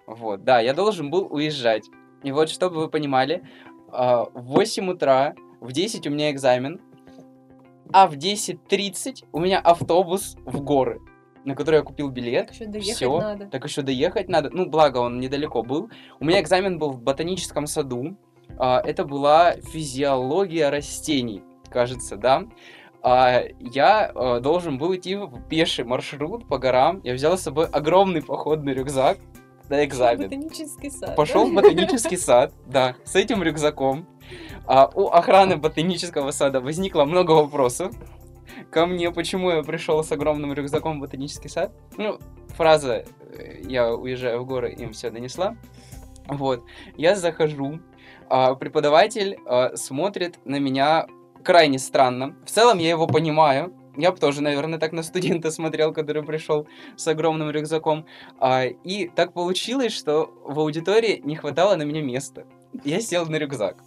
[0.08, 1.86] Вот, да, я должен был уезжать.
[2.23, 3.43] И вот, чтобы вы понимали,
[3.91, 6.81] а, в 8 утра, в 10 у меня экзамен,
[7.91, 10.99] а в 10.30 у меня автобус в горы,
[11.45, 12.47] на который я купил билет.
[12.47, 13.19] Так еще доехать Всё.
[13.19, 13.45] надо.
[13.47, 14.49] Так еще доехать надо.
[14.51, 15.89] Ну, благо, он недалеко был.
[16.19, 18.17] У меня экзамен был в ботаническом саду.
[18.57, 22.45] А, Это была физиология растений, кажется, да.
[23.03, 27.01] А, Я должен был идти в пеший маршрут по горам.
[27.03, 29.17] Я взял с собой огромный походный рюкзак
[29.69, 30.23] на экзамен.
[30.23, 31.15] Ботанический сад.
[31.15, 34.08] Пошел в ботанический сад, да, с этим рюкзаком.
[34.65, 37.93] А у охраны ботанического сада возникло много вопросов
[38.71, 41.71] ко мне, почему я пришел с огромным рюкзаком в ботанический сад.
[41.97, 42.19] Ну,
[42.56, 43.06] фраза
[43.38, 45.56] э, «я уезжаю в горы» им все донесла.
[46.28, 46.63] Вот,
[46.95, 47.80] я захожу,
[48.30, 51.08] а, преподаватель а, смотрит на меня
[51.43, 52.36] крайне странно.
[52.45, 53.73] В целом я его понимаю.
[53.95, 58.06] Я бы тоже, наверное, так на студента смотрел, который пришел с огромным рюкзаком.
[58.39, 62.45] А, и так получилось, что в аудитории не хватало на меня места.
[62.84, 63.77] Я сел на рюкзак.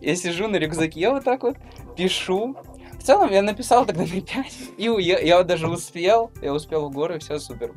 [0.00, 1.56] Я сижу на рюкзаке вот так вот,
[1.96, 2.56] пишу,
[2.98, 4.34] В целом, я написал тогда на 5,
[4.76, 7.72] и я, я даже успел, я успел в горы, все супер.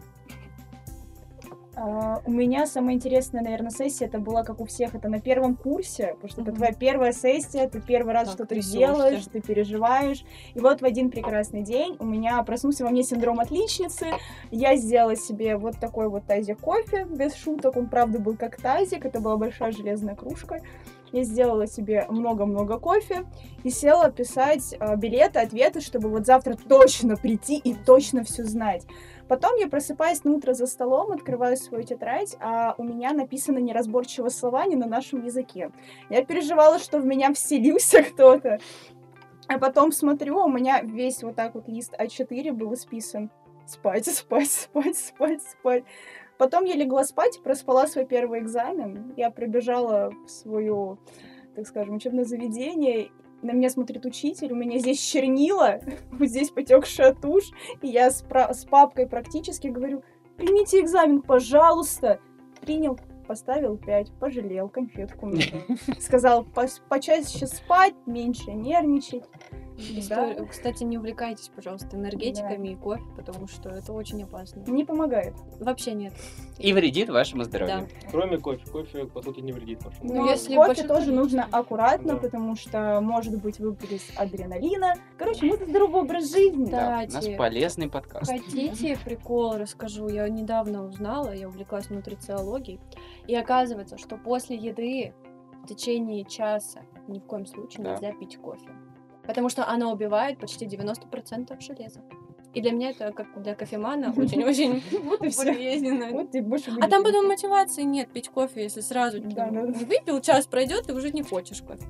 [1.76, 5.56] А, У меня самая интересная, наверное, сессия, это была, как у всех, это на первом
[5.56, 10.24] курсе, потому что это твоя первая сессия, ты первый раз Так что-то делаешь, ты переживаешь.
[10.54, 14.08] И вот в один прекрасный день у меня проснулся во мне синдром отличницы,
[14.52, 19.06] я сделала себе вот такой вот тазик кофе, без шуток, он правда был как тазик,
[19.06, 20.62] это была большая железная кружка.
[21.12, 23.26] Я сделала себе много-много кофе
[23.64, 28.86] и села писать а, билеты, ответы, чтобы вот завтра точно прийти и точно все знать.
[29.28, 34.30] Потом я просыпаюсь на утро за столом, открываю свою тетрадь, а у меня написано неразборчивые
[34.30, 35.72] слова не на нашем языке.
[36.10, 38.60] Я переживала, что в меня вселился кто-то.
[39.48, 43.32] А потом смотрю, у меня весь вот так вот лист А4 был исписан.
[43.68, 45.84] Спать, спать, спать, спать, спать.
[46.38, 49.14] Потом я легла спать, проспала свой первый экзамен.
[49.16, 50.98] Я прибежала в свое,
[51.56, 53.10] так скажем, учебное заведение.
[53.46, 55.80] На меня смотрит учитель, у меня здесь чернила,
[56.12, 57.52] вот здесь потекшая тушь.
[57.84, 60.02] И я с, пра- с папкой практически говорю,
[60.36, 62.20] примите экзамен, пожалуйста.
[62.62, 65.46] Принял, поставил 5, пожалел, конфетку мне.
[66.00, 69.26] Сказал, «Пос- почаще спать, меньше нервничать.
[70.10, 70.36] Да.
[70.50, 74.62] Кстати, не увлекайтесь, пожалуйста, энергетиками и кофе, потому что это очень опасно.
[74.68, 75.34] Не помогает.
[75.60, 76.14] Вообще нет.
[76.60, 77.88] И вредит вашему здоровью.
[78.10, 78.66] Кроме кофе.
[78.72, 80.14] Кофе, по сути, не вредит вашему.
[80.14, 82.20] Ну, Но если кофе тоже нужно аккуратно, Да.
[82.20, 84.96] потому что может быть выплеск адреналина.
[85.18, 86.70] Короче, мы за здоровый образ жизни.
[86.72, 88.32] Да, у нас полезный подкаст.
[88.32, 90.08] Хотите прикол расскажу?
[90.08, 92.80] Я недавно узнала, я увлеклась нутрициологией,
[93.28, 95.14] и оказывается, что после еды
[95.64, 97.92] в течение часа ни в коем случае Да.
[97.94, 98.70] нельзя пить кофе,
[99.28, 102.02] потому что оно убивает почти 90% железа.
[102.54, 105.46] И для меня это, как для кофемана, очень-очень Вот и все.
[105.46, 106.12] болезненно.
[106.12, 110.90] Вот ты больше А там потом мотивации нет пить кофе, если сразу выпил, час пройдет,
[110.90, 111.84] и уже не хочешь кофе.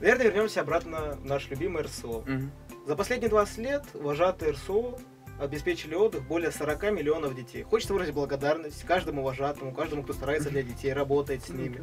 [0.00, 2.24] Наверное, вернемся обратно в наш любимый РСО.
[2.86, 4.98] За последние 20 лет вожатые РСО
[5.40, 7.62] обеспечили отдых более 40 миллионов детей.
[7.64, 11.82] Хочется выразить благодарность каждому вожатому, каждому, кто старается для детей, работает с ними.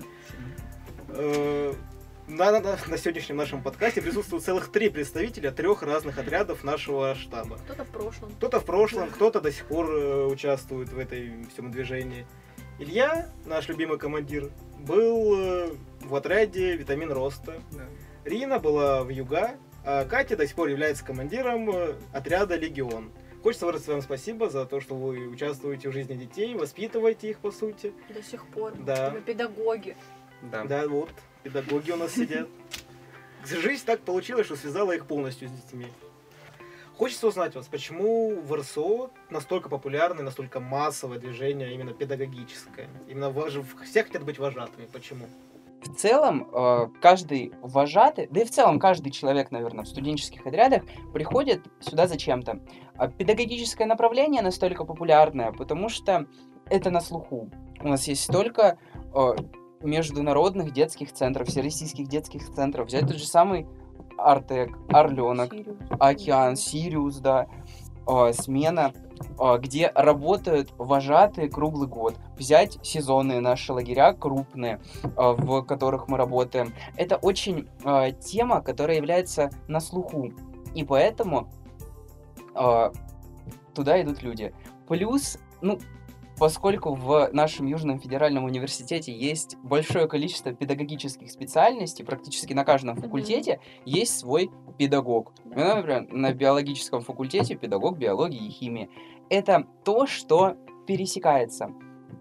[2.31, 7.57] На, на- на сегодняшнем нашем подкасте присутствуют целых три представителя трех разных отрядов нашего штаба.
[7.65, 8.31] Кто-то в прошлом.
[8.31, 12.25] Кто-то в прошлом, кто-то до сих пор э, участвует в этой всем движении.
[12.79, 17.55] Илья, наш любимый командир, был э, в отряде «Витамин роста».
[18.23, 23.11] Рина была в Юга, а Катя до сих пор является командиром э, отряда «Легион».
[23.43, 27.51] Хочется выразить вам спасибо за то, что вы участвуете в жизни детей, воспитываете их, по
[27.51, 27.91] сути.
[28.07, 28.71] До сих пор.
[28.77, 29.09] Да.
[29.13, 29.97] Мы педагоги.
[30.41, 30.63] Да.
[30.65, 31.11] Да, вот,
[31.43, 32.47] педагоги у нас сидят.
[33.45, 35.87] Жизнь так получилась, что связала их полностью с детьми.
[36.97, 42.89] Хочется узнать вас, почему в РСО настолько популярное, настолько массовое движение именно педагогическое?
[43.07, 44.85] Именно вож- все хотят быть вожатыми.
[44.85, 45.25] Почему?
[45.83, 50.83] В целом, э, каждый вожатый, да и в целом каждый человек, наверное, в студенческих отрядах
[51.11, 52.59] приходит сюда зачем-то.
[52.97, 56.27] А педагогическое направление настолько популярное, потому что
[56.69, 57.49] это на слуху.
[57.79, 59.35] У нас есть столько э,
[59.83, 62.87] международных детских центров, всероссийских детских центров.
[62.87, 63.67] Взять тот же самый
[64.17, 65.77] Артек, Орленок, Сириус.
[65.99, 67.47] Океан, Сириус, да,
[68.07, 68.93] э, смена,
[69.39, 72.15] э, где работают вожатые круглый год.
[72.37, 76.73] Взять сезонные наши лагеря крупные, э, в которых мы работаем.
[76.95, 80.31] Это очень э, тема, которая является на слуху.
[80.75, 81.49] И поэтому
[82.55, 82.91] э,
[83.73, 84.53] туда идут люди.
[84.87, 85.79] Плюс, ну,
[86.41, 93.59] поскольку в нашем Южном федеральном университете есть большое количество педагогических специальностей, практически на каждом факультете
[93.85, 94.49] есть свой
[94.79, 95.33] педагог.
[95.45, 98.89] Ну, например, на биологическом факультете педагог биологии и химии.
[99.29, 100.55] Это то, что
[100.87, 101.69] пересекается.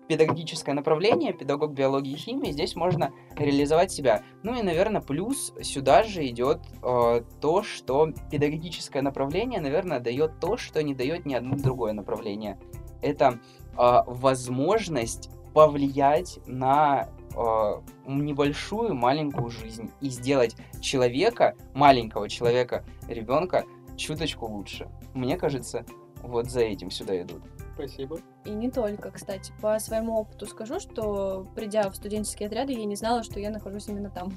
[0.06, 4.22] Педагогическое направление, педагог биологии и химии, здесь можно реализовать себя.
[4.42, 10.58] Ну и, наверное, плюс сюда же идет э, то, что педагогическое направление, наверное, дает то,
[10.58, 12.58] что не дает ни одно другое направление.
[13.02, 13.38] Это
[13.72, 23.64] э, возможность повлиять на э, небольшую маленькую жизнь и сделать человека, маленького человека, ребенка
[23.96, 24.88] чуточку лучше.
[25.14, 25.84] Мне кажется,
[26.22, 27.42] вот за этим сюда идут.
[27.74, 28.20] Спасибо.
[28.44, 29.52] И не только, кстати.
[29.62, 33.88] По своему опыту скажу, что придя в студенческие отряды, я не знала, что я нахожусь
[33.88, 34.36] именно там.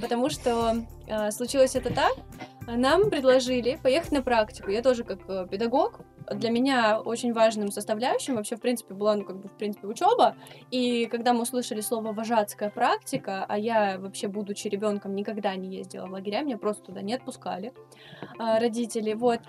[0.00, 2.12] Потому что э, случилось это так.
[2.66, 4.70] Нам предложили поехать на практику.
[4.70, 6.00] Я тоже как э, педагог.
[6.30, 10.36] Для меня очень важным составляющим вообще, в принципе, была, ну, как бы, в принципе, учеба.
[10.70, 16.06] И когда мы услышали слово «вожатская практика», а я вообще, будучи ребенком, никогда не ездила
[16.06, 17.72] в лагеря, меня просто туда не отпускали
[18.38, 19.40] а, родители, вот.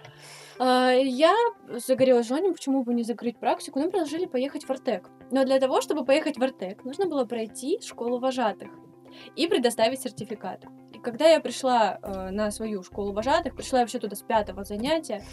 [0.60, 1.36] А, Я
[1.70, 3.80] загорелась желанием, почему бы не закрыть практику.
[3.80, 5.10] Нам предложили поехать в Артек.
[5.32, 8.70] Но для того, чтобы поехать в Артек, нужно было пройти школу вожатых
[9.36, 10.66] и предоставить сертификат.
[11.04, 15.24] Когда я пришла э, на свою школу вожатых, пришла я вообще туда с пятого занятия,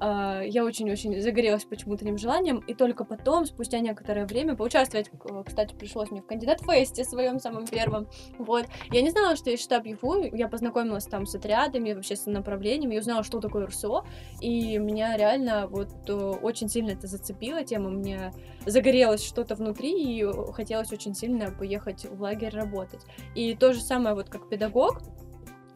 [0.00, 5.42] э, я очень-очень загорелась почему-то этим желанием, и только потом, спустя некоторое время, поучаствовать, э,
[5.46, 8.66] кстати, пришлось мне в кандидат-фесте своем самом первом, вот.
[8.90, 12.94] Я не знала, что есть штаб ЮФУ, я познакомилась там с отрядами, вообще с направлениями,
[12.94, 14.04] я узнала, что такое РСО,
[14.40, 18.32] и меня реально вот э, очень сильно это зацепило, тема мне
[18.66, 23.02] загорелось что-то внутри, и хотелось очень сильно поехать в лагерь работать.
[23.34, 25.19] И то же самое вот как педагог, э,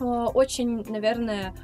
[0.00, 1.54] очень, наверное,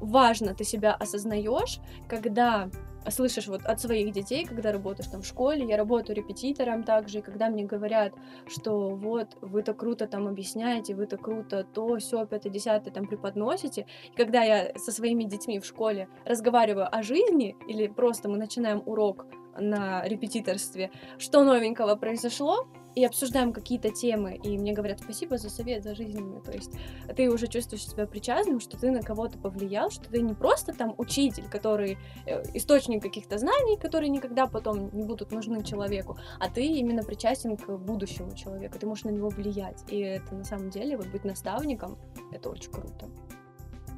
[0.00, 2.70] важно ты себя осознаешь, когда
[3.10, 7.22] слышишь вот от своих детей, когда работаешь там в школе, я работаю репетитором также, и
[7.22, 8.12] когда мне говорят,
[8.46, 13.06] что вот вы так круто там объясняете, вы так круто то, все, пятое, десятое там
[13.06, 18.36] преподносите, и когда я со своими детьми в школе разговариваю о жизни, или просто мы
[18.36, 19.26] начинаем урок
[19.58, 25.82] на репетиторстве, что новенького произошло, и обсуждаем какие-то темы, и мне говорят спасибо за совет,
[25.82, 26.40] за жизненный.
[26.42, 26.72] То есть
[27.16, 30.94] ты уже чувствуешь себя причастным, что ты на кого-то повлиял, что ты не просто там
[30.98, 36.64] учитель, который э, источник каких-то знаний, которые никогда потом не будут нужны человеку, а ты
[36.64, 39.82] именно причастен к будущему человеку, ты можешь на него влиять.
[39.88, 41.98] И это на самом деле, вот быть наставником,
[42.32, 43.08] это очень круто.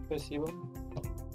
[0.06, 0.48] Спасибо.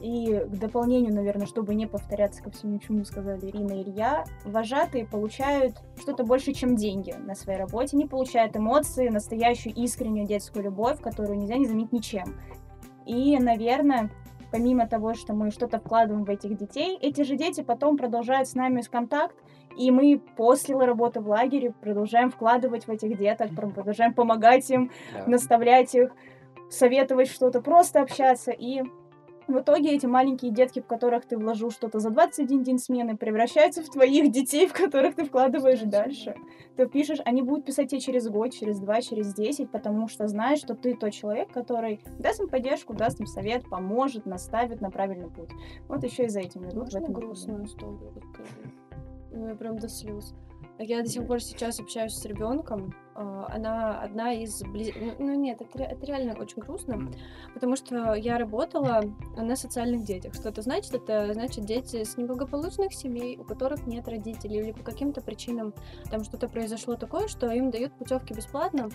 [0.02, 5.06] И к дополнению, наверное, чтобы не повторяться ко всему, чему сказали Ирина и Илья, вожатые
[5.06, 7.98] получают что-то больше, чем деньги на своей работе.
[7.98, 12.40] Они получают эмоции, настоящую искреннюю детскую любовь, которую нельзя не заменить ничем.
[13.06, 14.10] И, наверное,
[14.52, 18.56] помимо того, что мы что-то вкладываем в этих детей, эти же дети потом продолжают с
[18.56, 19.36] нами контакт,
[19.78, 25.26] и мы после работы в лагере продолжаем вкладывать в этих деток, продолжаем помогать им, да.
[25.28, 26.12] наставлять их,
[26.70, 28.52] советовать что-то, просто общаться.
[28.52, 28.84] И
[29.50, 33.82] в итоге эти маленькие детки, в которых ты вложил что-то за 21 день смены, превращаются
[33.82, 36.36] в твоих детей, в которых ты вкладываешь дальше.
[36.78, 40.60] Ты пишешь, они будут писать тебе через год, через два, через десять, потому что знаешь,
[40.60, 45.30] что ты тот человек, который даст им поддержку, даст им совет, поможет, наставит на правильный
[45.30, 45.50] путь.
[45.88, 46.76] Вот еще и за этим идут.
[46.76, 48.50] Можно в этом грустную историю расскажу?
[49.32, 50.34] Ну, я прям до слез.
[50.78, 52.94] Я до сих пор сейчас общаюсь с ребенком.
[53.20, 54.94] А, она одна из близ...
[54.96, 57.12] Ну, ну нет, это, это реально очень грустно,
[57.54, 59.04] потому что я работала
[59.36, 60.34] на социальных детях.
[60.34, 60.94] Что это значит?
[60.94, 65.74] Это значит дети с неблагополучных семей, у которых нет родителей, или по каким-то причинам
[66.10, 68.90] там что-то произошло такое, что им дают путевки бесплатно.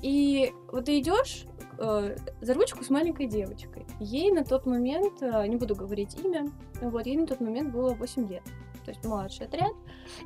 [0.00, 1.44] И вот ты идешь
[1.78, 3.84] э, за ручку с маленькой девочкой.
[3.98, 7.92] Ей на тот момент, э, не буду говорить имя, вот ей на тот момент было
[7.92, 8.42] 8 лет
[8.84, 9.72] то есть младший отряд.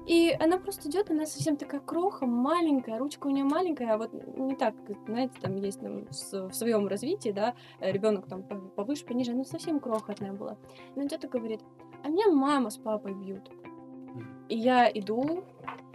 [0.07, 4.13] И она просто идет, она совсем такая кроха, маленькая, ручка у нее маленькая, а вот
[4.13, 4.75] не так,
[5.07, 6.07] знаете, там есть там,
[6.49, 10.57] в своем развитии, да, ребенок там повыше, пониже, она совсем крохотная была.
[10.97, 11.61] Идет и говорит,
[12.03, 13.51] а меня мама с папой бьют.
[14.49, 15.45] И я иду,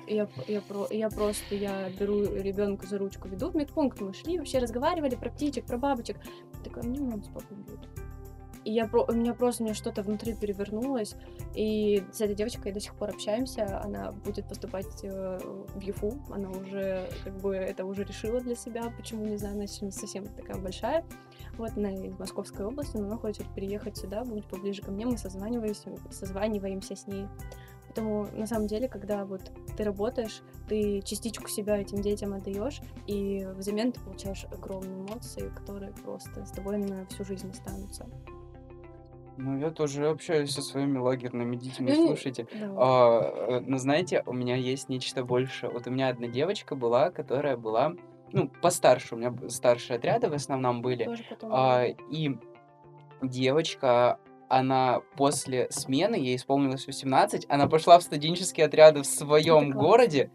[0.08, 4.38] я, я, про, я просто, я беру ребенка за ручку, веду в медпункт, мы шли,
[4.38, 6.18] вообще разговаривали про птичек, про бабочек.
[6.64, 8.09] Такая, мне мама с папой бьют.
[8.70, 11.16] И я, у меня просто у меня что-то внутри перевернулось.
[11.56, 13.82] И с этой девочкой до сих пор общаемся.
[13.84, 15.40] Она будет поступать э,
[15.74, 16.22] в ЮФУ.
[16.30, 18.94] Она уже как бы это уже решила для себя.
[18.96, 21.04] Почему, не знаю, она не совсем такая большая.
[21.58, 25.08] Вот она из Московской области, но она хочет переехать сюда, будет поближе ко мне.
[25.08, 27.26] Мы созваниваемся, созваниваемся с ней.
[27.88, 33.48] Поэтому на самом деле, когда вот ты работаешь, ты частичку себя этим детям отдаешь, и
[33.56, 38.06] взамен ты получаешь огромные эмоции, которые просто с тобой на всю жизнь останутся.
[39.42, 42.46] Ну, я тоже общаюсь со своими лагерными детьми, Ну, слушайте.
[42.78, 45.70] А, э, но знаете, у меня есть нечто больше.
[45.70, 47.94] Вот у меня одна девочка была, которая была,
[48.34, 51.10] ну, постарше, у меня старшие отряды в основном были.
[51.44, 52.38] А, и
[53.22, 60.32] девочка, она после смены, ей исполнилось 18, она пошла в студенческие отряды в своем городе,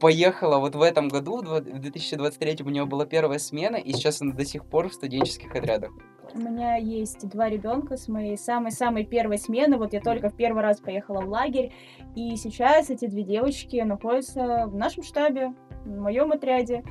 [0.00, 4.32] поехала вот в этом году, в 2023 у нее была первая смена, и сейчас она
[4.32, 5.92] до сих пор в студенческих отрядах.
[6.34, 9.78] У меня есть два ребенка с моей самой-самой первой смены.
[9.78, 11.72] Вот я только в первый раз поехала в лагерь.
[12.14, 16.84] И сейчас эти две девочки находятся в нашем штабе, в моем отряде.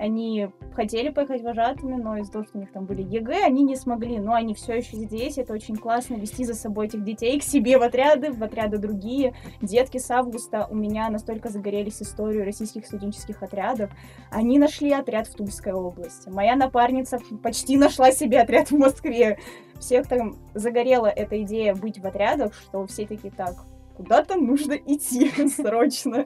[0.00, 3.76] Они хотели поехать вожатыми, но из-за того, что у них там были ЕГЭ, они не
[3.76, 4.18] смогли.
[4.18, 5.36] Но они все еще здесь.
[5.36, 9.34] Это очень классно вести за собой этих детей к себе в отряды, в отряды другие.
[9.60, 13.90] Детки с августа у меня настолько загорелись историей российских студенческих отрядов.
[14.30, 16.30] Они нашли отряд в Тульской области.
[16.30, 19.38] Моя напарница почти нашла себе отряд в Москве.
[19.80, 23.54] Всех там загорела эта идея быть в отрядах, что все такие так,
[23.98, 26.24] куда-то нужно идти срочно.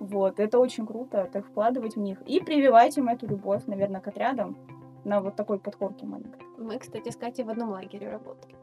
[0.00, 4.08] Вот, это очень круто, так вкладывать в них и прививать им эту любовь, наверное, к
[4.08, 4.56] отрядам
[5.04, 6.40] на вот такой подкорке маленькой.
[6.58, 8.54] Мы, кстати, с Катей в одном лагере работали.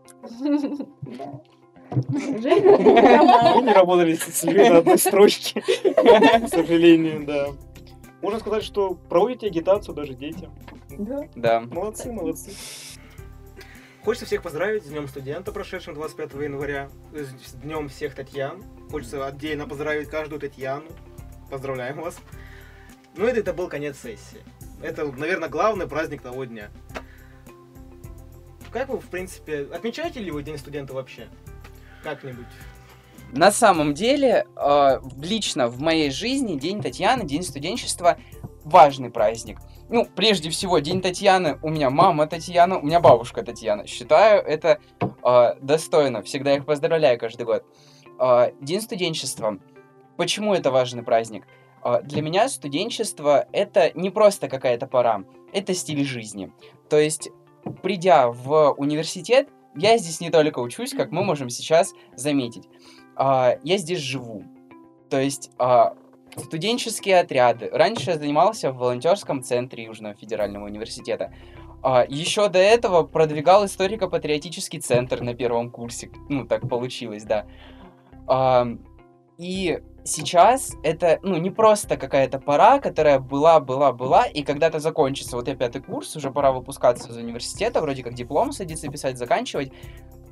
[2.09, 7.47] Мы не работали с людьми на одной строчке, к сожалению, да.
[8.21, 10.51] Можно сказать, что проводите агитацию даже детям.
[10.89, 11.27] Да.
[11.35, 11.59] Да.
[11.61, 12.51] Молодцы, молодцы.
[14.03, 18.63] Хочется всех поздравить с Днем студента, прошедшим 25 января, с Днем всех Татьян.
[18.89, 20.87] Хочется отдельно поздравить каждую Татьяну.
[21.49, 22.17] Поздравляем вас.
[23.15, 24.43] Ну, это, это был конец сессии.
[24.81, 26.69] Это, наверное, главный праздник того дня.
[28.71, 31.27] Как вы, в принципе, отмечаете ли вы День студента вообще?
[32.03, 32.45] Как-нибудь?
[33.31, 38.17] На самом деле, э, лично в моей жизни День Татьяны, День студенчества
[38.63, 39.59] важный праздник.
[39.89, 43.87] Ну, прежде всего, День Татьяны, у меня мама Татьяна, у меня бабушка Татьяна.
[43.87, 47.63] Считаю это э, достойно, всегда их поздравляю каждый год.
[48.19, 49.57] Э, День студенчества.
[50.17, 51.47] Почему это важный праздник?
[51.83, 56.51] Э, для меня студенчество это не просто какая-то пора, это стиль жизни.
[56.89, 57.29] То есть,
[57.81, 62.67] придя в университет, я здесь не только учусь, как мы можем сейчас заметить.
[63.15, 64.43] А, я здесь живу.
[65.09, 65.93] То есть а,
[66.35, 67.69] студенческие отряды.
[67.71, 71.31] Раньше я занимался в волонтерском центре Южного федерального университета.
[71.83, 76.09] А, еще до этого продвигал историко-патриотический центр на первом курсе.
[76.27, 77.45] Ну, так получилось, да.
[79.37, 85.35] И сейчас это, ну, не просто какая-то пора, которая была, была, была, и когда-то закончится.
[85.35, 89.71] Вот я пятый курс, уже пора выпускаться из университета, вроде как диплом садиться писать, заканчивать.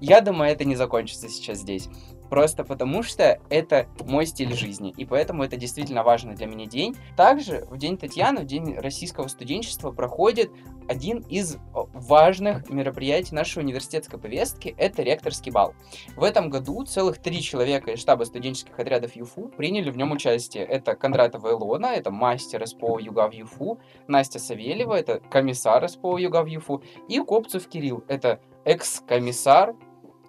[0.07, 1.89] Я думаю, это не закончится сейчас здесь.
[2.29, 6.95] Просто потому что это мой стиль жизни, и поэтому это действительно важный для меня день.
[7.17, 10.51] Также в День Татьяны, в День российского студенчества проходит
[10.87, 15.73] один из важных мероприятий нашей университетской повестки– это ректорский бал.
[16.15, 20.65] В этом году целых три человека из штаба студенческих отрядов ЮФУ приняли в нем участие.
[20.65, 26.83] Это Кондратова Илона, это мастер СПО ЮГАВ ЮФУ, Настя Савельева, это комиссар СПО ЮГАВ ЮФУ,
[27.09, 29.75] и Копцев Кирилл, это экс-комиссар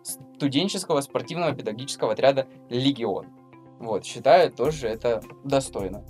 [0.06, 3.26] студенческого спортивного педагогического отряда «Легион».
[3.78, 6.04] Вот, считаю, тоже это достойно.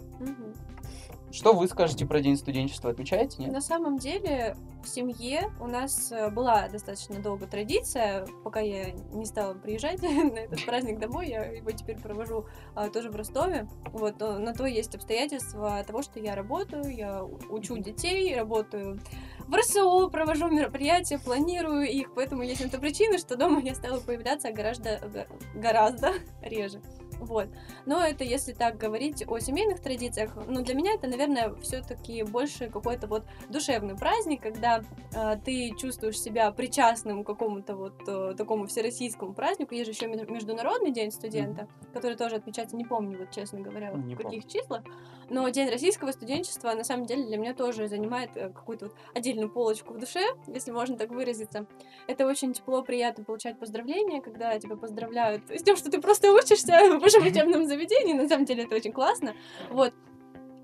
[1.37, 2.91] Что вы скажете про День студенчества?
[2.91, 3.53] Отмечаете, нет?
[3.53, 9.27] На самом деле, в семье у нас э, была достаточно долго традиция, пока я не
[9.27, 13.69] стала приезжать на этот праздник домой, я его теперь провожу а, тоже в Ростове.
[13.93, 18.99] Вот, на то есть обстоятельства того, что я работаю, я учу детей, работаю
[19.47, 24.01] в РСО, провожу мероприятия, планирую их, поэтому есть на то причина, что дома я стала
[24.01, 26.81] появляться гораздо, гораздо реже.
[27.21, 27.49] Вот.
[27.85, 32.69] Но это если так говорить о семейных традициях, ну, для меня это, наверное, все-таки больше
[32.69, 34.83] какой-то вот душевный праздник, когда
[35.15, 39.75] э, ты чувствуешь себя причастным к какому-то вот э, такому всероссийскому празднику.
[39.75, 41.93] Есть же еще Международный день студента, mm-hmm.
[41.93, 44.83] который тоже отмечается, не помню, вот честно говоря, не в каких числах.
[45.29, 49.51] Но День российского студенчества, на самом деле, для меня тоже занимает э, какую-то вот отдельную
[49.51, 51.67] полочку в душе, если можно так выразиться.
[52.07, 56.99] Это очень тепло, приятно получать поздравления, когда тебя поздравляют с тем, что ты просто учишься
[57.01, 59.35] высшем учебном заведении, на самом деле это очень классно,
[59.71, 59.93] вот.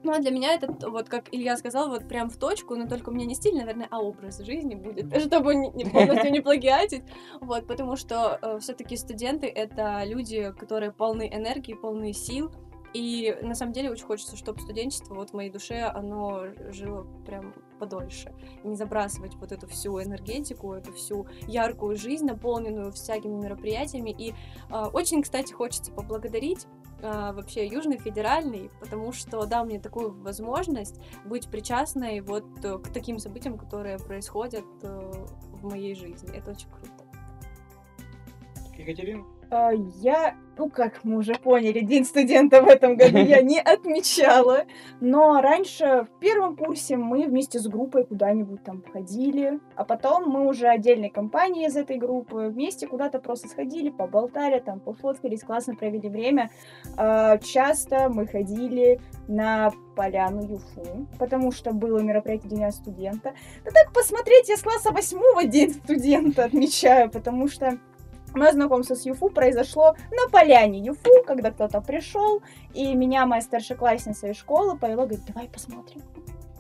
[0.05, 3.11] Ну, а для меня это, вот как Илья сказал, вот прям в точку, но только
[3.11, 7.05] у меня не стиль, наверное, а образ жизни будет, чтобы не, не полностью не плагиатить,
[7.41, 12.51] вот, потому что э, все-таки студенты— это люди, которые полны энергии, полны сил,
[12.95, 17.55] и на самом деле очень хочется, чтобы студенчество вот в моей душе, оно жило прям
[17.79, 18.35] подольше.
[18.65, 24.11] Не забрасывать вот эту всю энергетику, эту всю яркую жизнь, наполненную всякими мероприятиями.
[24.11, 24.35] И
[24.71, 26.67] э, очень, кстати, хочется поблагодарить
[27.01, 32.93] э, вообще Южный федеральный, потому что дал мне такую возможность быть причастной вот э, к
[32.93, 35.13] таким событиям, которые происходят э,
[35.53, 36.37] в моей жизни.
[36.37, 37.05] Это очень круто.
[38.77, 39.25] Екатерина?
[39.55, 44.65] А, я, ну как мы уже поняли, День студента в этом году я не отмечала,
[44.99, 50.49] но раньше в первом курсе мы вместе с группой куда-нибудь там ходили, а потом мы
[50.49, 56.09] уже отдельной компанией из этой группы вместе куда-то просто сходили, поболтали, там пофоткались, классно провели
[56.09, 56.51] время.
[56.97, 63.35] А, часто мы ходили на поляну Юфу, потому что было мероприятие Дня студента.
[63.67, 67.79] Да так посмотреть, я с класса восьмого День студента отмечаю, потому что
[68.35, 74.29] Мое знакомство с Юфу произошло на поляне Юфу, когда кто-то пришел, и меня моя старшеклассница
[74.29, 76.03] из школы повела, говорит, давай посмотрим.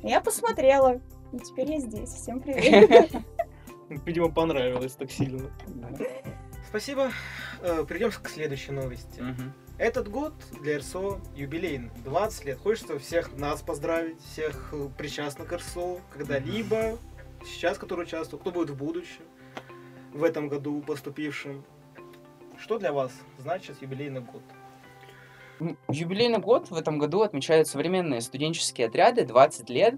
[0.02, 1.00] Я посмотрела,
[1.32, 2.10] и теперь я здесь.
[2.10, 3.10] Всем привет.
[4.04, 5.50] Видимо, понравилось так сильно.
[6.68, 7.10] Спасибо.
[7.62, 9.22] Э, Перейдем к следующей новости.
[9.78, 12.58] Этот год для РСО юбилейный, 20 лет.
[12.58, 16.98] Хочется всех нас поздравить, всех э, причастных к РСО, когда-либо,
[17.44, 19.22] сейчас, которые участвуют, кто будет в будущем
[20.12, 21.64] в этом году поступившим.
[22.58, 24.42] Что для вас значит юбилейный год?
[25.88, 29.94] Юбилейный год в этом году отмечают современные студенческие отряды 20 лет.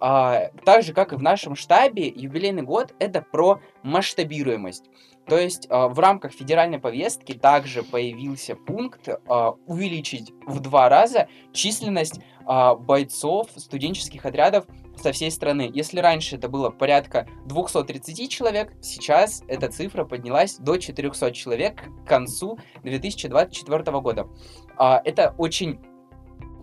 [0.00, 4.90] А, так же, как и в нашем штабе, юбилейный год— это про масштабируемость.
[5.26, 11.28] То есть а, в рамках федеральной повестки также появился пункт а, увеличить в два раза
[11.52, 14.66] численность а, бойцов студенческих отрядов
[15.02, 15.70] со всей страны.
[15.72, 22.08] Если раньше это было порядка 230 человек, сейчас эта цифра поднялась до 400 человек к
[22.08, 24.28] концу 2024 года.
[24.76, 25.80] А, это очень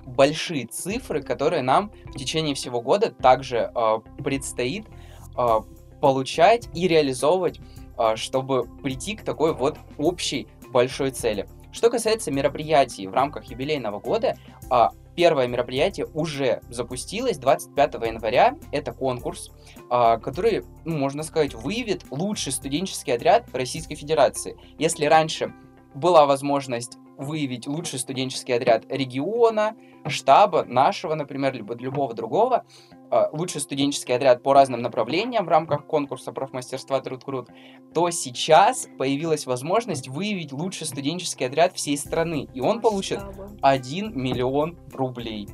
[0.05, 4.87] большие цифры, которые нам в течение всего года также а, предстоит
[5.35, 5.61] а,
[6.01, 7.59] получать и реализовывать,
[8.15, 11.45] чтобы прийти к такой вот общей большой цели.
[11.72, 14.38] Что касается мероприятий в рамках юбилейного года,
[15.15, 18.57] первое мероприятие уже запустилось 25 января.
[18.72, 19.51] Это конкурс,
[19.89, 24.57] который, ну, можно сказать, выявит лучший студенческий отряд Российской Федерации.
[24.78, 25.53] Если раньше
[25.93, 29.76] была возможность выявить лучший студенческий отряд региона,
[30.07, 32.98] штаба, нашего, например, либо любого другого, а,
[33.32, 37.49] лучший студенческий отряд по разным направлениям в рамках конкурса профмастерства Труд Крут,
[37.93, 43.20] то сейчас появилась возможность выявить лучший студенческий отряд всей страны, и он получит
[43.62, 45.49] 1 миллион рублей.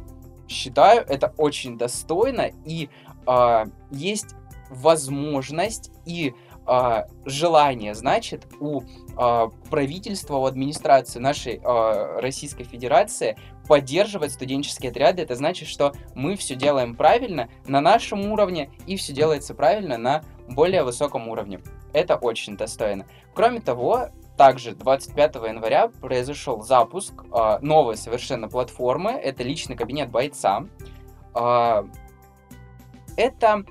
[0.47, 2.89] Считаю, это очень достойно, и
[3.27, 4.35] э, есть
[4.69, 6.33] возможность и
[6.67, 13.37] э, желание, значит, у э, правительства, у администрации нашей э, Российской Федерации
[13.67, 15.21] поддерживать студенческие отряды.
[15.21, 20.23] Это значит, что мы все делаем правильно на нашем уровне и все делается правильно на
[20.47, 21.61] более высоком уровне.
[21.93, 23.05] Это очень достойно.
[23.33, 29.11] Кроме того, также 25 января произошел запуск э, новой совершенно платформы.
[29.11, 30.65] Это личный кабинет бойца.
[31.33, 31.85] Э,
[33.15, 33.63] это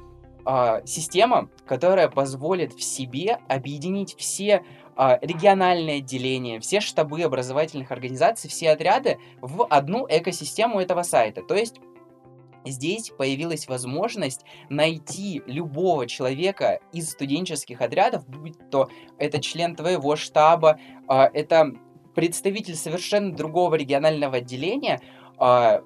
[0.47, 4.65] э, система, которая позволит в себе объединить все
[4.97, 11.43] э, региональные отделения, все штабы образовательных организаций, все отряды в одну экосистему этого сайта.
[11.43, 11.77] То есть
[12.67, 18.89] Здесь появилась возможность найти любого человека из студенческих отрядов, будь то
[19.19, 21.75] это член твоего штаба, э, это
[22.15, 24.99] представитель совершенно другого регионального отделения,
[25.39, 25.83] э,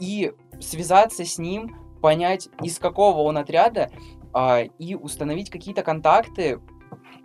[0.00, 3.90] и связаться с ним, понять, из какого он отряда,
[4.32, 6.60] а, и установить какие-то контакты,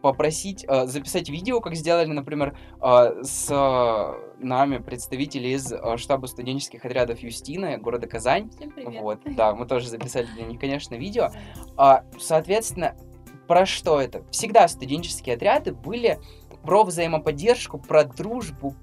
[0.03, 6.83] попросить э, записать видео, как сделали, например, э, с нами представители из э, штаба студенческих
[6.83, 8.49] отрядов Юстина, города Казань.
[8.49, 9.01] Всем привет.
[9.01, 11.29] Вот, да, мы тоже записали для них, конечно, видео.
[11.77, 12.97] А, соответственно,
[13.47, 14.25] про что это?
[14.29, 16.19] Всегда студенческие отряды были
[16.63, 18.75] про взаимоподдержку, про дружбу,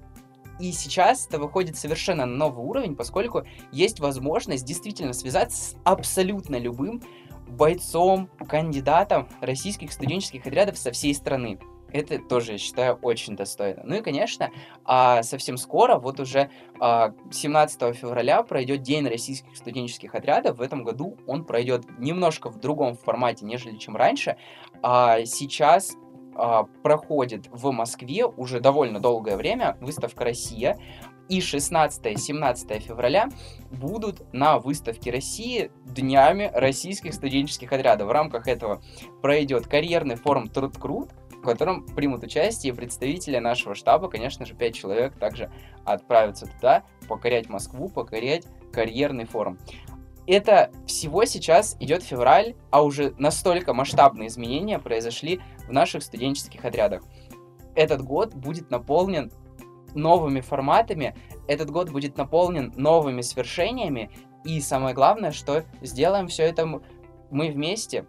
[0.59, 6.55] и сейчас это выходит совершенно на новый уровень, поскольку есть возможность действительно связаться с абсолютно
[6.57, 7.01] любым
[7.51, 11.59] бойцом, кандидатом российских студенческих отрядов со всей страны.
[11.93, 13.81] Это тоже, я считаю, очень достойно.
[13.83, 14.49] Ну и, конечно,
[14.85, 16.49] а, совсем скоро, вот уже
[16.79, 20.57] 17 а, февраля пройдет День российских студенческих отрядов.
[20.57, 24.37] В этом году он пройдет немножко в другом формате, нежели чем раньше.
[24.81, 25.95] А сейчас
[26.83, 30.77] проходит в Москве уже довольно долгое время выставка «Россия»,
[31.29, 33.29] и 16-17 февраля
[33.71, 38.09] будут на выставке России днями российских студенческих отрядов.
[38.09, 38.81] В рамках этого
[39.21, 44.75] пройдет карьерный форум Труд Крут, в котором примут участие представители нашего штаба, конечно же, 5
[44.75, 45.49] человек также
[45.85, 49.57] отправятся туда, покорять Москву, покорять карьерный форум.
[50.27, 55.39] Это всего сейчас идет февраль, а уже настолько масштабные изменения произошли
[55.71, 57.01] в наших студенческих отрядах.
[57.75, 59.31] Этот год будет наполнен
[59.95, 61.15] новыми форматами.
[61.47, 64.11] Этот год будет наполнен новыми свершениями.
[64.43, 68.05] И самое главное, что сделаем все это мы вместе.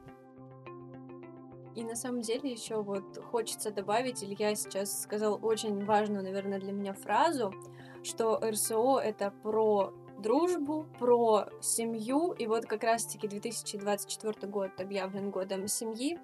[1.74, 6.72] И на самом деле еще вот хочется добавить, Илья сейчас сказал очень важную, наверное, для
[6.72, 7.54] меня фразу,
[8.02, 15.68] что РСО это про дружбу, про семью, и вот как раз-таки 2024 год объявлен годом
[15.68, 16.18] семьи,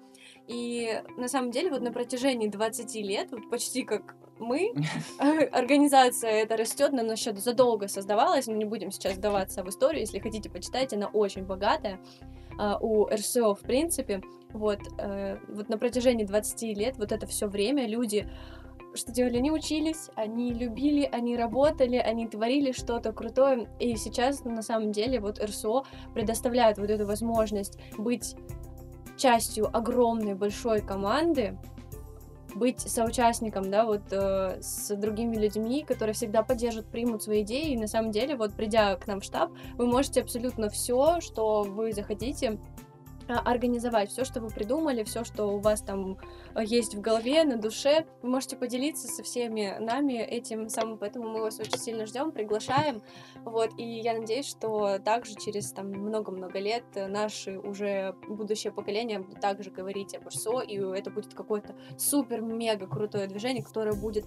[0.47, 4.73] и на самом деле вот на протяжении 20 лет, вот почти как мы,
[5.51, 10.01] организация это растет, но она еще задолго создавалась, мы не будем сейчас вдаваться в историю,
[10.01, 11.99] если хотите, почитайте, она очень богатая
[12.57, 14.21] а, у РСО в принципе,
[14.51, 18.27] вот, э, вот на протяжении 20 лет, вот это все время люди
[18.99, 19.37] что делали?
[19.37, 23.67] Они учились, они любили, они работали, они творили что-то крутое.
[23.79, 25.83] И сейчас, на самом деле, вот РСО
[26.13, 28.35] предоставляет вот эту возможность быть
[29.17, 31.57] частью огромной большой команды,
[32.55, 37.73] быть соучастником, да, вот э, с другими людьми, которые всегда поддержат, примут свои идеи.
[37.73, 41.63] И на самом деле, вот придя к нам в штаб, вы можете абсолютно все, что
[41.63, 42.59] вы захотите,
[43.37, 46.17] организовать все, что вы придумали, все, что у вас там
[46.55, 48.05] э, есть в голове, на душе.
[48.21, 53.01] Вы можете поделиться со всеми нами этим самым, поэтому мы вас очень сильно ждем, приглашаем.
[53.43, 59.39] Вот, и я надеюсь, что также через там много-много лет наши уже будущее поколение будут
[59.39, 64.25] также говорить об РСО, и это будет какое-то супер-мега крутое движение, которое будет,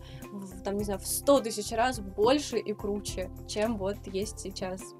[0.64, 4.94] там, не знаю, в 100 тысяч раз больше и круче, чем вот есть сейчас.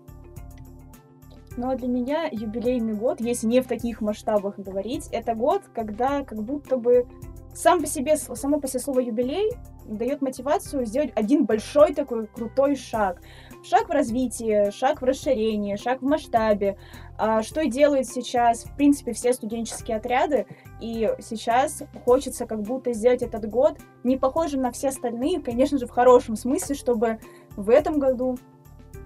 [1.57, 6.42] Но для меня юбилейный год, если не в таких масштабах говорить, это год, когда как
[6.42, 7.07] будто бы
[7.55, 9.53] сам по себе, само по себе слово юбилей
[9.84, 13.20] дает мотивацию сделать один большой такой крутой шаг.
[13.62, 16.78] Шаг в развитии, шаг в расширении, шаг в масштабе.
[17.18, 20.46] А, что делают сейчас, в принципе, все студенческие отряды.
[20.80, 25.86] И сейчас хочется как будто сделать этот год не похожим на все остальные, конечно же,
[25.86, 27.18] в хорошем смысле, чтобы
[27.57, 28.38] в этом году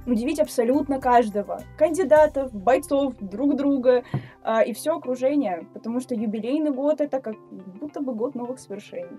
[0.07, 1.63] удивить абсолютно каждого.
[1.77, 4.05] Кандидатов, бойцов, друг друга
[4.45, 5.67] э, и все окружение.
[5.75, 9.19] Потому что юбилейный год это как будто бы год новых свершений.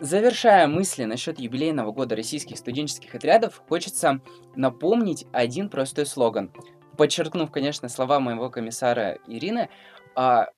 [0.00, 4.20] Завершая мысли насчет юбилейного года российских студенческих отрядов, хочется
[4.56, 6.50] напомнить один простой слоган.
[6.96, 9.68] Подчеркнув, конечно, слова моего комиссара Ирины,
[10.16, 10.48] а,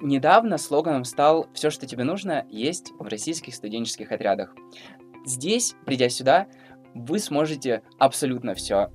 [0.00, 4.54] недавно слоганом стал «Все, что тебе нужно, есть в российских студенческих отрядах».
[5.24, 6.48] Здесь, придя сюда,
[6.94, 8.90] вы сможете абсолютно все.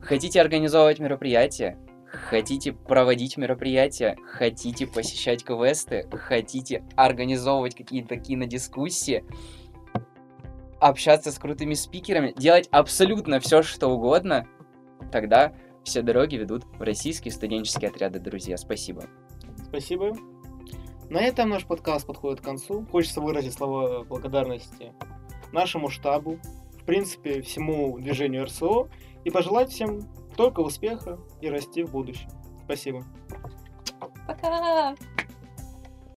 [0.00, 1.78] Хотите организовывать мероприятия?
[2.06, 4.16] Хотите проводить мероприятия?
[4.24, 6.08] Хотите посещать квесты?
[6.10, 9.24] Хотите организовывать какие-то кинодискуссии?
[10.80, 12.32] Общаться с крутыми спикерами?
[12.36, 14.46] Делать абсолютно все, что угодно?
[15.12, 15.52] Тогда
[15.84, 18.56] все дороги ведут в российские студенческие отряды, друзья.
[18.56, 19.04] Спасибо.
[19.68, 20.16] Спасибо.
[21.08, 22.86] На этом наш подкаст подходит к концу.
[22.90, 24.92] Хочется выразить слова благодарности
[25.52, 26.38] нашему штабу,
[26.80, 28.88] в принципе, всему движению РСО
[29.24, 30.00] и пожелать всем
[30.36, 32.28] только успеха и расти в будущем.
[32.64, 33.04] Спасибо.
[34.26, 34.94] Пока!